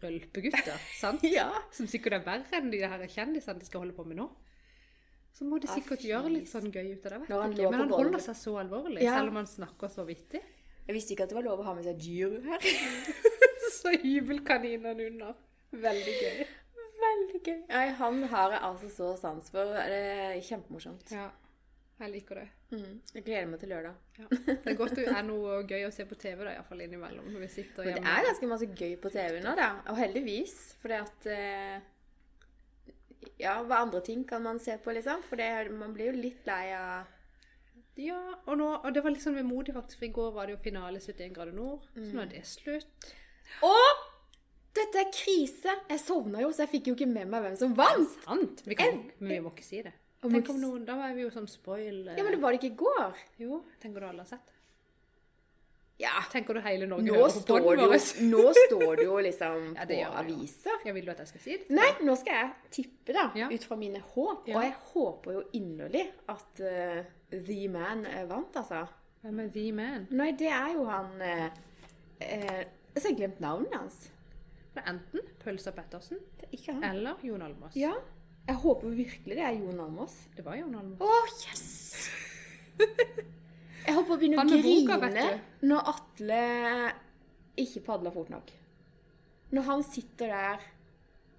[0.01, 1.23] rølpegutter, sant?
[1.27, 1.49] Ja.
[1.75, 4.29] Som sikkert er verre enn de her kjendisene de skal holde på med nå.
[5.35, 7.19] Så må de sikkert ah, gjøre litt sånn gøy ut av det.
[7.23, 7.69] vet han ikke.
[7.71, 8.25] Men han holder gulvet.
[8.27, 9.15] seg så alvorlig, Ja.
[9.19, 10.41] selv om han snakker så vittig.
[10.87, 12.65] Jeg visste ikke at det var lov å ha med seg dyr her.
[13.71, 15.37] Så hybelkaninene under.
[15.71, 16.41] Veldig gøy.
[17.21, 17.61] Veldig gøy.
[17.69, 19.77] Nei, han har jeg altså så sans for.
[19.77, 21.13] Det er kjempemorsomt.
[21.13, 21.27] Ja,
[22.01, 22.47] jeg liker det.
[22.71, 22.97] Mm.
[23.13, 23.95] Jeg gleder meg til lørdag.
[24.17, 24.27] Ja.
[24.31, 27.29] Det er godt det er noe gøy å se på TV da, iallfall innimellom.
[27.33, 29.71] Når vi sitter Men det er ganske masse gøy på TV nå, da.
[29.91, 30.55] Og heldigvis.
[30.81, 31.89] For det at eh,
[33.41, 35.25] ja, hva andre ting kan man se på, liksom?
[35.29, 37.09] For det, man blir jo litt lei av
[37.99, 40.55] Ja, og, nå, og det var litt sånn vemodig faktisk, for i går var det
[40.55, 43.11] jo finale 71 grader nord, så nå er det slutt.
[43.67, 44.07] Og
[44.75, 45.73] dette er krise!
[45.89, 48.13] Jeg sovna jo, så jeg fikk jo ikke med meg hvem som vant.
[48.23, 48.63] Sant?
[48.67, 49.93] Vi kan, men vi må ikke si det.
[50.21, 52.03] Tenk om noen, da er vi jo sånn spoil...
[52.07, 53.21] eh, Ja, men det var det ikke i går.
[53.41, 54.57] Jo, tenker du alle har sett det?
[56.01, 56.21] Ja.
[56.31, 58.05] Tenker du hele Norge Nå hører på står, podden vår?
[58.31, 60.79] nå står det jo liksom Ja, det på aviser.
[60.87, 61.67] Ja, vil du at jeg skal si det?
[61.77, 63.49] Nei, nå skal jeg tippe, da, Ja.
[63.51, 64.47] ut fra mine håp.
[64.49, 64.55] Ja.
[64.57, 67.03] Og jeg håper jo inderlig at uh,
[67.35, 68.85] The Man eh, vant, altså.
[69.21, 70.07] Hvem er The Man?
[70.17, 71.45] Nei, det er jo han uh,
[72.25, 72.63] uh,
[72.95, 73.99] Så har jeg glemt navnet hans.
[74.71, 77.75] Det er enten Pølsa Pettersen er eller Jon Almaas.
[77.75, 77.91] Ja.
[78.47, 80.15] Jeg håper virkelig det er Jon Almaas.
[80.35, 81.01] Det var Jon Almaas.
[81.01, 81.09] Å,
[81.45, 82.09] yes!
[83.81, 85.29] Jeg holdt på å begynne å boka, grine
[85.65, 86.41] når Atle
[87.59, 88.51] ikke padla fort nok.
[89.51, 90.67] Når han sitter der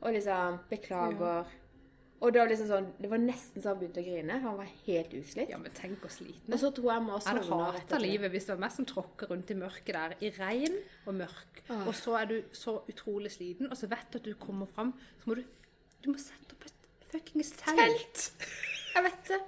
[0.02, 1.46] og liksom beklager.
[2.22, 4.36] Og var liksom sånn Det var nesten så han begynte å grine.
[4.44, 5.50] Han var helt utslitt.
[5.50, 6.54] Ja, men tenk hvor sliten.
[6.54, 8.04] Og så tror jeg sovne rett hata etter.
[8.04, 11.62] livet hvis det var meg som tråkker rundt i mørket der, i regn og mørk.
[11.66, 11.82] Ah.
[11.90, 14.94] Og så er du så utrolig sliten, og så vet du at du kommer fram,
[15.22, 15.44] så må du
[16.02, 18.32] Du må sette opp et fuckings telt.
[18.94, 19.38] Jeg vet det.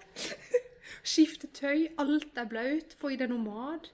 [1.15, 3.91] Skifte tøy, alt er blaut, få i deg noe mat.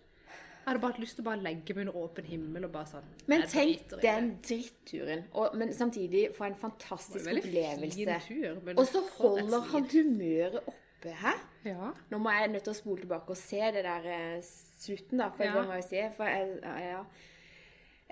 [0.60, 3.06] Jeg hadde bare lyst til å bare legge meg under åpen himmel og bare sånn
[3.32, 5.24] Men tenk den dritturen.
[5.32, 7.96] Og, men samtidig få en Det var fantastisk en opplevelse.
[7.96, 8.60] fin tur.
[8.64, 11.40] men Og så holder han humøret oppe her.
[11.64, 11.92] Ja.
[12.10, 14.42] Nå må jeg nødt til å spole tilbake og se det der eh,
[14.78, 15.30] slutten, da.
[15.30, 15.54] For Ja.
[15.58, 16.02] det må jeg si.
[16.16, 17.04] For jeg, ja, ja.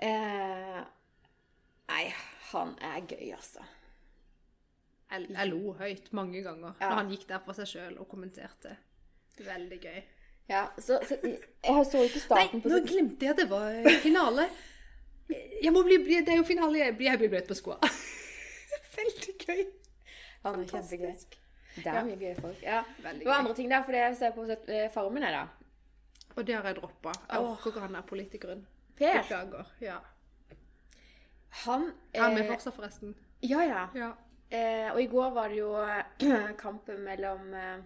[0.09, 0.83] Eh,
[1.89, 2.03] nei,
[2.51, 3.63] han er gøy, altså.
[5.11, 6.89] Jeg, jeg lo høyt mange ganger Ja.
[6.89, 8.75] når han gikk der for seg sjøl og kommenterte.
[9.39, 10.01] Veldig gøy.
[10.49, 13.99] Ja, så, så Jeg så ikke starten på nå glemte jeg at det var eh,
[14.01, 14.47] finale.
[15.61, 16.79] Jeg må bli, Det er jo finale.
[16.79, 17.77] Jeg blir, jeg blir bløt på skoa.
[18.97, 19.59] Veldig gøy.
[19.59, 20.71] Er kjempegøy.
[20.71, 21.37] Fantastisk.
[21.75, 22.63] Det er mye gøye folk.
[22.63, 22.81] Ja.
[23.03, 25.45] Veldig Det var andre ting der, for det jeg ser på eh, Farmen, her, da.
[26.35, 27.13] Og det har jeg droppa.
[27.29, 28.65] Jeg orker ikke han der politikeren.
[28.97, 29.69] Per, Beklager.
[29.81, 29.99] Ja.
[31.65, 33.15] han Er han med eh, fortsatt, forresten?
[33.43, 33.85] Ja, ja.
[33.95, 34.11] Ja.
[34.49, 35.75] Eh, og i går var det jo
[36.63, 37.79] kampen mellom eh,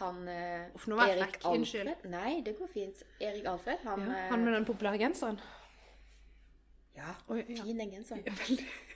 [0.00, 1.38] han eh, Uff, nå var jeg frekk.
[1.52, 1.90] Unnskyld.
[2.12, 3.02] Nei, det går fint.
[3.20, 4.18] Erik Alfred, han, ja.
[4.24, 5.38] eh, Han med den populære genseren?
[6.96, 7.62] Ja, Oi, ja.
[7.62, 8.24] fin den genseren.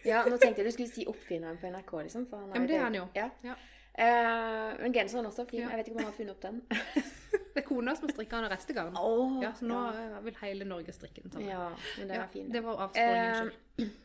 [0.04, 2.26] Ja, nå tenkte jeg du skulle si oppfinneren på NRK, liksom.
[2.30, 3.06] For han Ja, men det er han jo.
[3.16, 3.28] Ja.
[3.46, 3.54] Ja.
[3.94, 5.60] Uh, men genseren også fin.
[5.62, 6.62] Jeg vet ikke om han har funnet opp den.
[7.54, 8.96] Det er kona som har strikka den neste gang.
[8.98, 11.46] Åh, Ja, så nå eh, vil hele Norge strikke den sammen.
[11.52, 11.68] ja,
[12.00, 12.48] men den er fin.
[12.50, 13.30] det var avsporingen.
[13.30, 14.00] Eh, Unnskyld.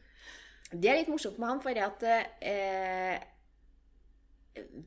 [0.83, 2.03] Det er litt morsomt med han, fordi at
[2.45, 3.15] eh,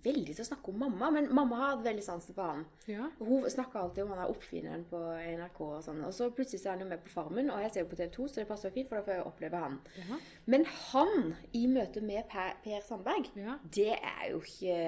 [0.03, 2.65] Veldig til å snakke om mamma, men mamma har hatt veldig sansen for han.
[2.91, 3.07] Ja.
[3.21, 4.99] Hun snakker alltid om han er oppfinneren på
[5.39, 6.01] NRK og sånn.
[6.05, 7.97] Og så plutselig så er han jo med på Farmen, og jeg ser jo på
[8.01, 9.79] TV 2, så det passer jo fint, for da får jeg oppleve han.
[10.01, 10.19] Ja.
[10.53, 13.55] Men han, i møte med Per, per Sandberg, Ja.
[13.79, 14.79] det er jo ikke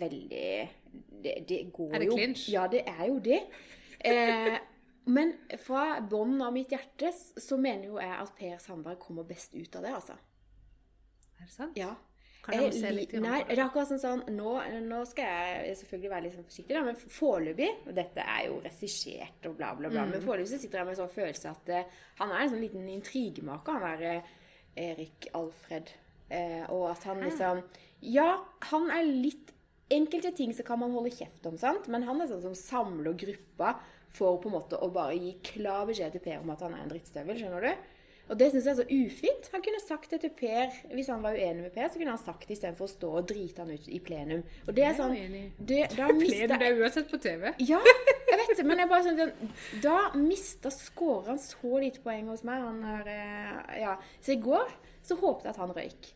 [0.00, 0.48] veldig
[1.22, 2.46] Det, det går Er det jo clinch?
[2.48, 3.40] Ja, det er jo det.
[4.00, 4.58] Eh,
[5.10, 9.54] men fra bånden av mitt hjerte så mener jo jeg at Per Sandberg kommer best
[9.54, 10.16] ut av det, altså.
[11.40, 11.76] Er det sant?
[11.76, 11.92] Ja.
[12.48, 14.54] Jeg Nei, det er akkurat sånn sånn nå,
[14.86, 18.56] nå skal jeg selvfølgelig være litt sånn forsiktig, da, men foreløpig Og dette er jo
[18.64, 20.06] regissert og bla, bla, bla.
[20.06, 20.14] Mm.
[20.16, 22.64] Men foreløpig så sitter jeg med en sånn følelse at uh, han er en sånn
[22.64, 24.34] liten intrigemaker, han der uh,
[24.88, 25.92] Erik Alfred.
[26.30, 27.64] Uh, og at han liksom
[28.06, 28.28] Ja,
[28.70, 29.56] han er litt
[29.90, 31.88] Enkelte ting så kan man holde kjeft om, sant?
[31.90, 33.72] men han er sånn som samler gruppa
[34.14, 36.84] for på en måte å bare gi klar beskjed til Per om at han er
[36.84, 37.38] en drittstøvel.
[37.38, 37.89] Skjønner du?
[38.30, 39.48] Og det syns jeg er så ufint.
[39.52, 41.88] Han kunne sagt det til Per hvis han var uenig med Per.
[41.90, 44.44] så kunne han sagt det istedenfor å stå og drite han ut i plenum.
[44.68, 45.16] Og det er sånn
[45.58, 47.48] det, Da mister, mista det er uansett på TV.
[47.66, 47.80] Ja,
[48.30, 49.50] jeg vet det, men jeg bare sånn
[49.82, 52.62] Da mista skårer han så lite poeng hos meg.
[52.68, 53.96] Han er, eh, ja.
[54.22, 54.70] Så i går
[55.02, 56.12] så håpet jeg at han røyk.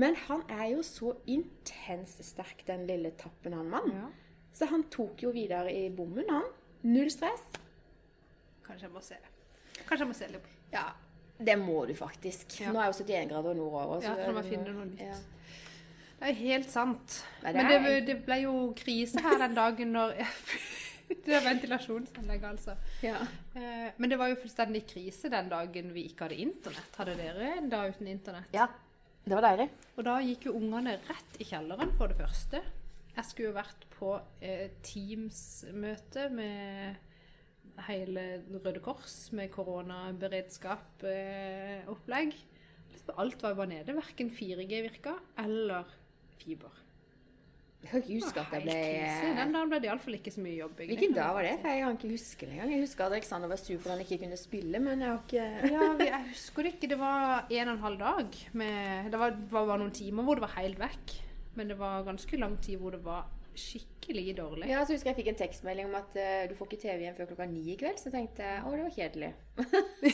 [0.00, 3.90] Men han er jo så intenst sterk, den lille tappen han mann.
[3.90, 4.06] Ja.
[4.54, 6.46] Så han tok jo videre i bommen, han.
[6.86, 7.42] Null stress.
[8.64, 9.30] Kanskje jeg må se det.
[9.80, 10.86] Kanskje jeg må se litt Ja,
[11.40, 12.58] det må du faktisk.
[12.60, 12.72] Ja.
[12.74, 14.00] Nå er jo 71 grader nordover.
[14.04, 15.00] Så Ja, må jeg finne noe nytt.
[15.00, 15.18] Ja.
[16.20, 17.14] Det er helt sant.
[17.42, 20.18] Nei, det Men det, det ble jo krise her den dagen når
[21.10, 22.76] Det er ventilasjonsanlegg, altså.
[23.02, 23.16] Ja.
[23.56, 26.92] Eh, Men det var jo fullstendig krise den dagen vi ikke hadde internett.
[27.00, 28.52] Hadde dere en dag uten internett?
[28.54, 28.68] ja.
[29.20, 29.66] Det var deilig.
[30.00, 32.62] Og da gikk jo ungene rett i kjelleren, for det første.
[33.16, 36.96] Jeg skulle jo vært på eh, Teams-møte med
[37.88, 42.30] hele Røde Kors, med koronaberedskap-opplegg.
[43.18, 43.90] Alt var bare nede.
[43.96, 45.84] Verken 4G virka, eller
[46.38, 46.72] fiber.
[47.80, 49.28] Jeg kan ikke huske at jeg ble krise.
[49.38, 50.88] Den dagen ble det iallfall ikke så mye jobbing.
[50.92, 51.54] Hvilken dag var det?
[51.62, 52.70] For jeg kan ikke huske det engang.
[52.74, 55.46] Jeg husker at Alexander var sur for han ikke kunne spille, men jeg har ikke
[55.72, 56.90] Ja, jeg husker det ikke.
[56.92, 58.28] Det var en og en halv dag.
[58.52, 58.76] Med,
[59.10, 61.06] det var, var bare noen timer hvor det var helt vekk.
[61.56, 63.22] Men det var ganske lang tid hvor det var
[63.58, 64.68] skikkelig dårlig.
[64.70, 67.16] Ja, så husker jeg fikk en tekstmelding om at uh, du får ikke TV igjen
[67.18, 67.98] før klokka ni i kveld.
[68.00, 69.30] Så tenkte jeg å, det var kjedelig.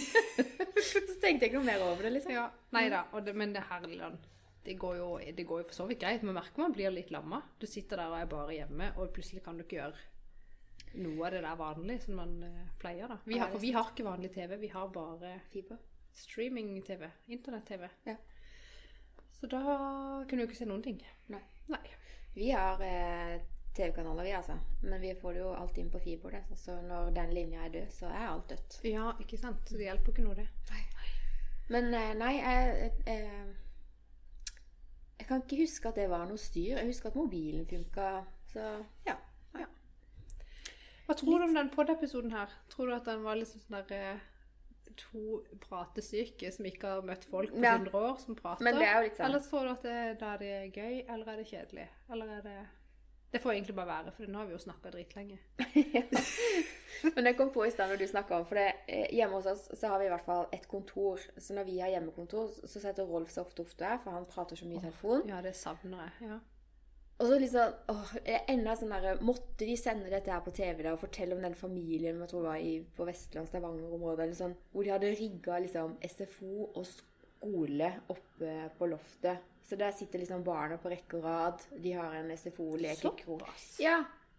[0.90, 2.34] så tenkte jeg ikke noe mer over det, liksom.
[2.36, 3.04] Ja, nei da,
[3.36, 4.28] men det her Lilland,
[4.66, 5.08] det går, jo,
[5.38, 6.26] det går jo for så vidt greit.
[6.26, 7.42] Man merker man blir litt lamma.
[7.60, 10.06] Du sitter der og er bare hjemme, og plutselig kan du ikke gjøre
[10.96, 13.10] noe av det der vanlig som man uh, pleier.
[13.10, 13.20] da.
[13.28, 15.82] Vi har, for vi har ikke vanlig TV, vi har bare Fiber.
[16.16, 17.10] streaming-TV.
[17.28, 17.88] Internett-TV.
[18.06, 18.16] Ja.
[19.36, 19.60] Så da
[20.28, 21.02] kunne du ikke se noen ting.
[21.28, 21.42] Nei.
[21.68, 21.84] Nei.
[22.36, 23.40] Vi har eh,
[23.76, 24.58] TV-kanaler, vi, altså.
[24.82, 26.36] Men vi får det jo alltid inn på fiber.
[26.36, 26.58] Det.
[26.60, 28.80] Så når den linja er død, så er alt dødt.
[28.84, 29.62] Ja, ikke sant?
[29.64, 30.48] Så det hjelper ikke noe, det.
[31.72, 33.54] Men eh, nei, jeg, jeg,
[35.18, 36.76] jeg kan ikke huske at det var noe styr.
[36.76, 38.10] Jeg husker at mobilen funka.
[38.52, 38.68] Så
[39.08, 39.16] ja.
[41.06, 42.50] Hva tror du om den pod-episoden her?
[42.70, 44.24] Tror du at den var liksom sånn der eh,
[44.96, 47.74] to pratesyke som ikke har møtt folk på Ja.
[47.76, 48.66] 100 år, som prater?
[48.66, 51.88] Er sånn Eller tror du at det, da er det gøy, eller er det kjedelig?
[52.10, 52.58] Eller er det
[53.32, 55.38] Det får egentlig bare være, for nå har vi jo snakka dritlenge.
[57.16, 59.46] Men jeg kom på i stad når du snakka om For det, eh, hjemme hos
[59.50, 61.20] oss så har vi i hvert fall et kontor.
[61.36, 64.56] Så når vi har hjemmekontor, så setter Rolf seg ofte opp der, for han prater
[64.56, 65.26] så mye i telefon.
[65.28, 66.30] Ja, det savner jeg.
[66.30, 66.38] ja.
[67.16, 68.10] Og så liksom åh,
[68.52, 71.56] enda sånn der, Måtte de sende dette her på TV da, og fortelle om den
[71.56, 75.96] familien jeg tror var i, på Vestland, Stavanger-området, eller sånn, hvor de hadde rigga liksom,
[76.04, 79.48] SFO og skole oppe på loftet.
[79.66, 81.64] Så der sitter liksom barna på rekke og rad.
[81.82, 83.40] De har en SFO-lekekro.
[83.40, 83.66] Såpass.
[83.82, 83.96] Ja.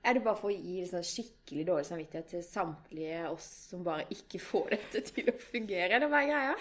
[0.07, 4.05] Er det bare for å gi liksom skikkelig dårlig samvittighet til samtlige oss som bare
[4.13, 5.97] ikke får dette til å fungere?
[5.97, 6.53] Er bare greia?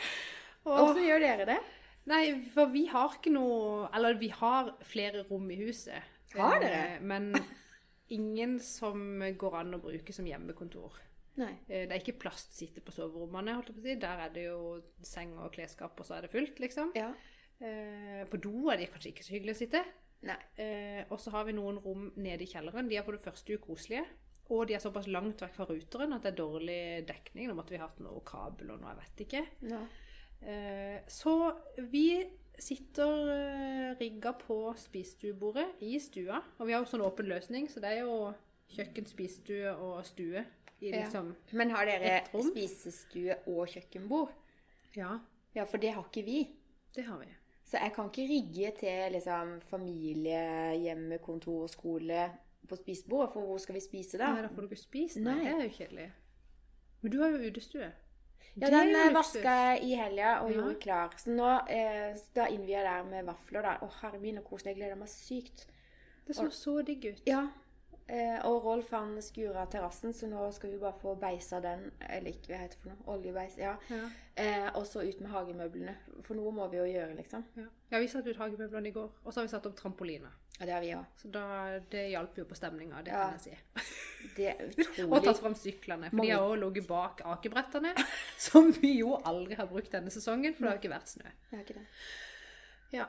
[0.67, 1.61] Åssen gjør dere det?
[2.07, 6.03] Nei, for vi har ikke noe Eller vi har flere rom i huset.
[6.37, 7.01] Har Eh, dere?
[7.03, 7.33] Men
[8.11, 10.93] ingen som går an å bruke som hjemmekontor.
[11.37, 11.53] Nei.
[11.69, 13.55] Eh, Det er ikke plass til å sitte på soverommene.
[13.57, 13.95] holdt jeg på å si.
[14.07, 16.93] Der er det jo seng og klesskap, og så er det fullt, liksom.
[16.95, 17.13] Ja.
[17.61, 19.85] Eh, På do er det kanskje ikke så hyggelig å sitte.
[20.23, 20.39] Nei.
[20.59, 22.89] Eh, og så har vi noen rom nede i kjelleren.
[22.89, 24.07] De er for det første ukoselige.
[24.49, 27.49] Og de er såpass langt vekk fra ruteren at det er dårlig dekning.
[27.49, 29.47] Nå måtte vi hatt noe kabel og noe, jeg vet ikke.
[29.73, 29.81] Ja.
[30.43, 31.53] Eh, så
[31.91, 32.25] vi
[32.59, 36.41] sitter eh, rigga på spisestuebordet i stua.
[36.59, 38.33] Og vi har jo sånn åpen løsning, så det er jo
[38.77, 40.45] kjøkken, spisestue og stue.
[40.81, 41.05] I Ja.
[41.05, 42.19] liksom Men har dere
[42.51, 44.33] spisestue og kjøkkenbord?
[44.97, 45.19] Ja,
[45.55, 46.51] Ja, for det har ikke vi.
[46.95, 47.27] det har vi.
[47.65, 52.31] Så jeg kan ikke rigge til liksom familie, hjemme, kontor, skole
[52.69, 54.33] på spisebordet, for hvor skal vi spise da?
[54.35, 55.17] Nei, da får du ikke spist.
[55.17, 55.35] Nei.
[55.45, 56.13] det er jo kjedelig.
[57.03, 57.89] Men du har jo utestue.
[58.57, 60.57] Ja, den eh, vaska jeg i helga og Ja.
[60.57, 61.11] gjorde klar.
[61.21, 63.63] Så nå eh, da innvier jeg der med vafler.
[63.63, 63.75] da.
[63.85, 64.73] Å, herre min, og koselig.
[64.73, 65.67] Jeg gleder meg sykt.
[66.27, 67.23] Det så så digg ut.
[67.27, 67.47] Ja.
[68.09, 71.89] Eh, og Rolf han skura terrassen, så nå skal vi bare få beisa den.
[72.07, 73.17] Eller ikke, hva heter det for noe?
[73.17, 73.57] Oljebeis.
[73.59, 73.73] Ja.
[73.91, 74.05] Ja.
[74.39, 75.97] Eh, og så ut med hagemøblene.
[76.23, 77.43] For noe må vi jo gjøre, liksom.
[77.59, 77.65] Ja.
[77.91, 80.31] ja, vi satte ut hagemøblene i går, og så har vi satt opp trampoline.
[80.61, 81.05] Ja, det har vi òg.
[81.21, 81.43] Så da,
[81.93, 83.27] det hjalp jo på stemninga, det Ja.
[83.27, 84.31] kan jeg si.
[84.37, 85.11] Det er utrolig.
[85.11, 86.09] Og tatt fram syklene.
[86.11, 87.93] For Mange- de har også ligget bak akebrettene,
[88.47, 91.27] som vi jo aldri har brukt denne sesongen, for det har ikke vært snø.
[91.51, 91.87] Det har ikke det.
[92.95, 93.07] Ja,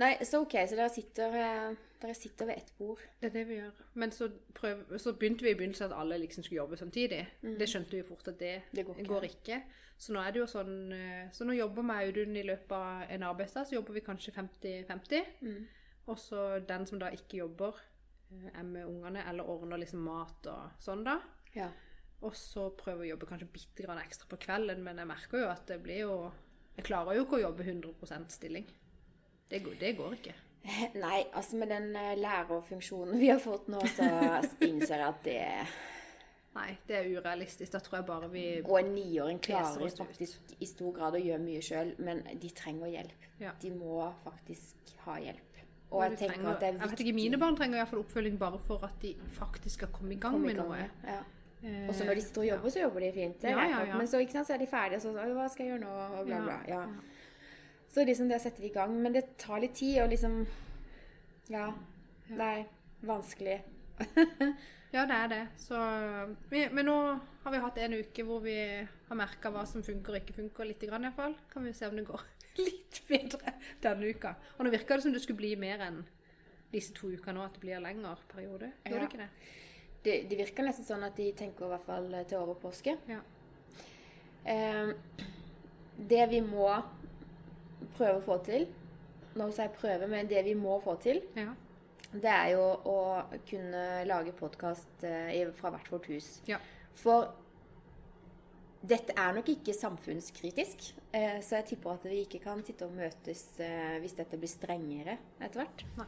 [0.00, 3.00] Nei, så ok, så dere sitter, eh, dere sitter ved ett bord.
[3.20, 3.82] det er det vi gjør.
[4.00, 7.20] Men så, prøv, så begynte vi i begynnelsen at alle liksom skulle jobbe samtidig.
[7.42, 8.76] Det skjønte vi fort at det, Mm.
[8.76, 9.08] Det går ikke.
[9.08, 9.62] går ikke.
[10.00, 13.10] Så nå er det jo sånn eh, Så nå jobber vi Audun i løpet av
[13.10, 15.26] en arbeidsdag, så jobber vi kanskje 50-50.
[15.42, 15.66] Mm.
[16.06, 17.76] Og så den som da ikke jobber,
[18.32, 21.20] eh, er med ungene eller ordner liksom mat og sånn, da.
[21.54, 21.68] Ja.
[22.22, 25.38] Og så prøver vi å jobbe kanskje bitte grann ekstra på kvelden, men jeg merker
[25.44, 26.32] jo at det blir jo
[26.76, 28.64] Jeg klarer jo ikke å jobbe 100% stilling.
[29.50, 30.34] Det går, det går ikke.
[31.04, 34.04] Nei, altså med den eh, lærerfunksjonen vi har fått nå, så
[34.68, 35.38] innser jeg at det
[36.50, 37.70] Nei, det er urealistisk.
[37.72, 41.38] Da tror jeg bare vi Og en niåring klarer faktisk i stor grad å gjøre
[41.44, 43.28] mye sjøl, men de trenger hjelp.
[43.40, 43.52] Ja.
[43.62, 45.46] De må faktisk ha hjelp.
[45.90, 48.36] Og jeg tenker trenger- at det er Jeg vet ikke, Mine barn trenger iallfall oppfølging
[48.38, 50.90] bare for at de faktisk skal komme i gang komme med i gang noe.
[51.06, 51.22] Ja.
[51.62, 53.42] Eh, Og så når de sitter og jobber, så jobber de fint.
[53.42, 53.96] Ja, ja, ja.
[53.96, 55.96] Men så, sant, så er de ferdige, og så sånn Hva skal jeg gjøre nå?
[56.20, 56.58] Og bla, Ja, bla.
[56.68, 56.84] Ja.
[57.90, 58.92] Så liksom det setter vi i gang.
[59.02, 60.46] Men det tar litt tid, og liksom
[61.50, 61.72] Ja.
[62.30, 62.66] Nei.
[63.02, 63.62] Vanskelig.
[64.90, 65.42] Ja, det er det.
[65.62, 65.76] Så,
[66.50, 66.94] vi, men nå
[67.44, 68.56] har vi hatt en uke hvor vi
[69.06, 71.36] har merka hva som funker og ikke funker, litt grann iallfall.
[71.52, 72.24] Kan vi se om det går
[72.58, 73.52] litt bedre
[73.84, 74.32] denne uka.
[74.56, 76.00] Og nå virker det som det skulle bli mer enn
[76.74, 78.72] disse to ukene nå, at det blir lengre periode.
[78.82, 78.98] Gjør Ja.
[79.04, 79.30] det ikke det?
[80.02, 82.96] Det, det virker nesten sånn at de tenker i hvert fall til over påske.
[83.06, 83.20] Ja.
[84.42, 84.90] Eh,
[86.10, 86.66] det vi må
[87.96, 88.66] prøve å få til
[89.38, 91.52] Nå sier jeg prøve, men det vi må få til, Ja.
[92.12, 92.96] det er jo å
[93.46, 95.04] kunne lage podkast
[95.54, 96.40] fra hvert vårt hus.
[96.48, 96.58] ja.
[96.94, 97.28] For
[98.82, 102.92] dette er nok ikke samfunnskritisk, eh, så jeg tipper at vi ikke kan sitte og
[102.96, 105.84] møtes eh, hvis dette blir strengere etter hvert.
[106.00, 106.06] Nei.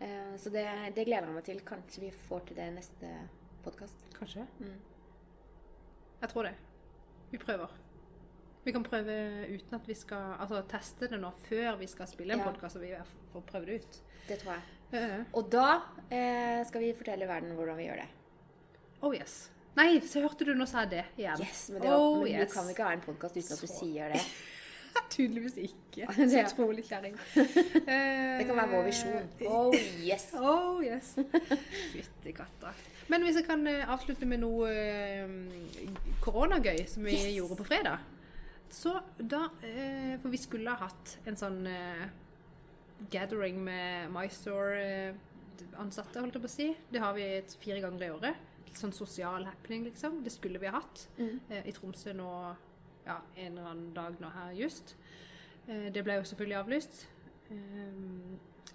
[0.00, 1.60] Eh, så det, det gleder jeg meg til.
[1.64, 3.12] Kanskje vi får til det neste
[3.64, 4.04] podkast.
[4.18, 4.44] Kanskje.
[4.60, 4.76] Mm.
[6.20, 6.54] Jeg tror det.
[7.30, 7.70] Vi prøver.
[8.66, 9.14] Vi kan prøve
[9.52, 12.48] uten at vi skal Altså teste det nå før vi skal spille en Ja.
[12.50, 12.90] podkast, så vi
[13.32, 13.98] får prøve det ut.
[14.28, 14.62] Det tror jeg.
[14.92, 15.68] Eh, Og da
[16.10, 18.08] eh, skal vi fortelle verden hvordan vi gjør det.
[19.02, 19.50] Oh yes.
[19.76, 21.38] Nei, så hørte du nå sa jeg det igjen.
[21.44, 22.48] Yes, Men, det var, oh, men yes.
[22.48, 24.22] du kan ikke ha en podkast uten at du sier det.
[25.12, 26.06] Tydeligvis ikke.
[26.16, 27.14] Så utrolig kjerring.
[27.36, 29.28] Det kan være vår visjon.
[29.46, 30.30] Oh yes.
[30.40, 31.12] Oh yes.
[31.92, 32.72] Fytti katta.
[33.12, 35.28] Men hvis jeg kan eh, avslutte med noe eh,
[36.24, 37.34] koronagøy som vi Yes.
[37.36, 38.00] gjorde på fredag.
[38.70, 42.06] Så da eh, For vi skulle ha hatt en sånn eh,
[43.12, 46.68] gathering med MyStore-ansatte, holdt jeg på å si.
[46.92, 48.34] Det har vi et, fire ganger i året.
[48.66, 50.12] Litt sånn sosial happening, liksom.
[50.24, 51.40] Det skulle vi ha hatt Mm.
[51.50, 52.30] eh, i Tromsø nå
[53.06, 54.96] ja, en eller annen dag nå her just.
[55.68, 57.06] Eh, det ble jo selvfølgelig avlyst.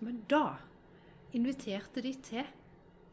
[0.01, 0.57] Men da
[1.33, 2.45] inviterte de til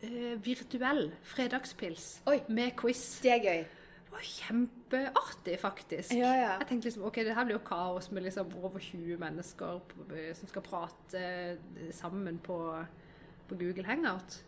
[0.02, 2.38] eh, virtuell fredagspils Oi.
[2.48, 3.20] med quiz.
[3.24, 3.64] Det er gøy.
[4.08, 6.14] Det var kjempeartig, faktisk.
[6.16, 6.52] Ja, ja.
[6.62, 10.34] Jeg tenkte liksom, ok, det her blir jo kaos med liksom over 20 mennesker på-
[10.34, 11.58] som skal prate
[11.92, 12.56] sammen på,
[13.50, 14.38] på Google Hangout.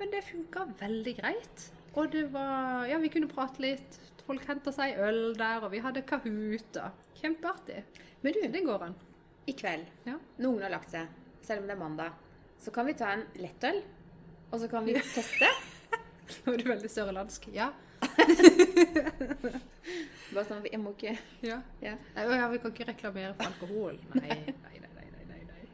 [0.00, 1.68] Men det funka veldig greit.
[1.94, 3.98] Og det var Ja, vi kunne prate litt.
[4.26, 6.76] Folk henta seg øl der, og vi hadde Kahoot.
[7.22, 7.84] Kjempeartig.
[8.22, 8.94] Men du, det går an.
[9.48, 10.18] i kveld, Ja.
[10.38, 11.06] når har lagt seg,
[11.42, 12.12] selv om det er mandag,
[12.60, 13.78] så kan vi ta en lettøl,
[14.52, 15.48] og så kan vi teste.
[16.44, 17.46] Nå er du veldig sørlandsk.
[17.54, 17.70] Ja.
[20.34, 21.56] Bare sånn, jeg må ikke ja.
[21.82, 21.94] Ja.
[22.14, 23.96] Nei, ja, vi kan ikke reklamere for alkohol.
[24.14, 24.38] Nei, nei,
[24.82, 25.64] nei, nei, nei, nei, nei.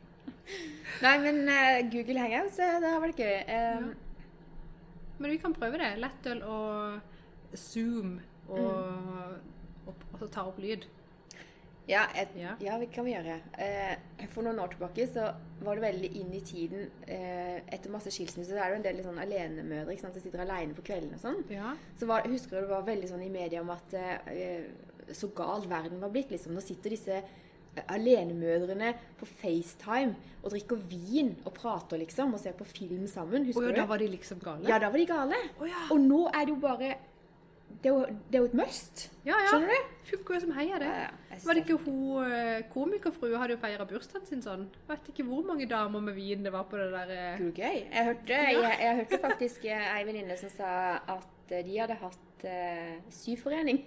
[1.05, 3.37] Nei, men uh, Google Hangouts, eh, det har vært gøy.
[3.45, 3.69] Um, Ja.
[5.15, 5.93] Men vi kan prøve det.
[6.03, 6.99] Lettøl og
[7.55, 8.17] Zoom
[8.51, 8.67] og,
[9.87, 9.95] og, og
[10.25, 10.83] og ta opp lyd.
[11.89, 12.55] Ja, et, Ja.
[12.61, 12.79] ja.
[12.79, 13.37] det kan vi gjøre.
[13.61, 15.29] Eh, for noen år tilbake så
[15.61, 19.05] var det veldig inn i tiden eh, Etter masse skilsmisser er det jo en del
[19.05, 21.45] sånn alenemødre ikke sant, som sitter alene på kvelden og sånn.
[21.53, 21.75] Ja.
[22.01, 24.69] Så var, husker du det var veldig sånn i media om at eh,
[25.13, 26.33] så gal verden var blitt.
[26.33, 26.55] liksom.
[26.57, 32.57] Nå sitter disse eh, alenemødrene på FaceTime og drikker vin og prater, liksom, og ser
[32.57, 33.45] på film sammen.
[33.49, 34.69] Husker oh, ja, du da var de liksom gale?
[34.69, 35.43] Ja, da var de gale.
[35.59, 35.85] Oh, ja.
[35.93, 36.95] Og nå er det jo bare
[37.85, 39.11] Det er jo, det er jo et must.
[39.27, 39.49] ja, ja.
[39.51, 39.91] Skjønner du?
[40.09, 40.87] Jo som heia, det.
[40.89, 44.63] Ja, ja, Var det ikke hun eh, komikerfrue hadde jo feira bursdagen sin sånn?
[44.79, 47.61] Jeg vet ikke hvor mange damer med vin det var på det der eh, Gud,
[47.61, 47.77] gøy.
[47.83, 50.71] Jeg hørte, jeg, jeg hørte faktisk eh, ei venninne som sa
[51.17, 53.83] at de hadde hatt uh, syforening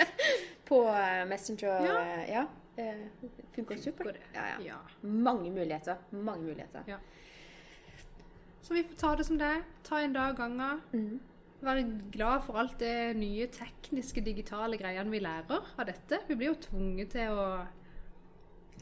[0.70, 0.80] på
[1.28, 1.84] Messenger.
[1.84, 2.00] Ja.
[2.38, 2.46] ja.
[2.80, 4.16] Uh, funker supert.
[4.32, 4.58] Ja, ja.
[4.70, 4.80] Ja.
[5.04, 6.00] Mange muligheter.
[6.10, 6.88] Mange muligheter.
[6.88, 7.02] Ja.
[8.64, 9.64] Så vi får ta det som det er.
[9.84, 10.86] Ta en dag av gangen.
[10.92, 11.20] Mhm.
[11.64, 16.20] Være glad for alt det nye tekniske, digitale greiene vi lærer av dette.
[16.28, 17.46] Vi blir jo tvunget til å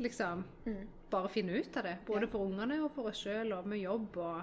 [0.03, 0.81] liksom mm.
[1.11, 1.99] bare finne ut av det.
[2.07, 2.31] Både Ja.
[2.33, 4.43] for ungene og for oss sjøl, og med jobb og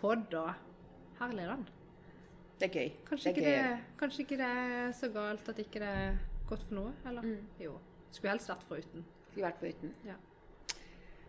[0.00, 0.50] pod og
[1.20, 1.66] Herlig land.
[2.60, 2.92] Det er gøy.
[3.08, 3.80] Kanskje, det ikke er det, gøy.
[4.00, 6.14] kanskje ikke det er så galt at ikke det er
[6.48, 6.92] godt for noe?
[7.06, 7.22] Eller?
[7.22, 7.46] Mm.
[7.60, 7.74] Jo.
[8.10, 9.04] Skulle helst vært foruten.
[9.30, 9.92] Skulle vært foruten.
[10.08, 10.16] Ja.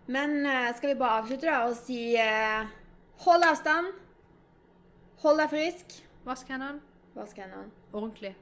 [0.08, 2.72] Men eh, skal vi bare avslutte da og si eh,
[3.26, 3.92] hold avstand.
[5.22, 5.98] Hold deg frisk.
[6.26, 6.80] Vask hendene
[7.16, 7.72] Vask hendene.
[7.94, 8.36] ordentlig.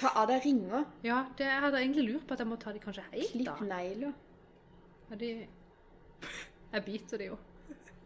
[0.00, 0.84] Ta av deg ringer.
[1.06, 3.54] Ja, det jeg hadde egentlig lurt på at jeg må ta de kanskje helt, da.
[3.54, 4.12] Klipp negler.
[5.10, 5.28] Ja, de
[6.72, 7.36] Jeg biter de jo.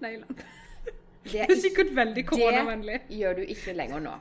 [0.01, 0.27] Neglene.
[0.37, 3.01] Det Det er er sikkert veldig koronavennlig.
[3.09, 4.13] gjør du ikke lenger nå.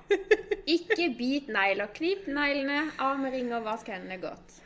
[0.68, 1.88] Ikke bit negler.
[1.94, 4.62] Knip neglene, av med ringer, vask hendene godt.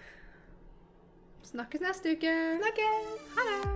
[1.43, 2.33] Snakkes neste uke.
[2.59, 3.35] Snakkes!
[3.35, 3.73] Ha det.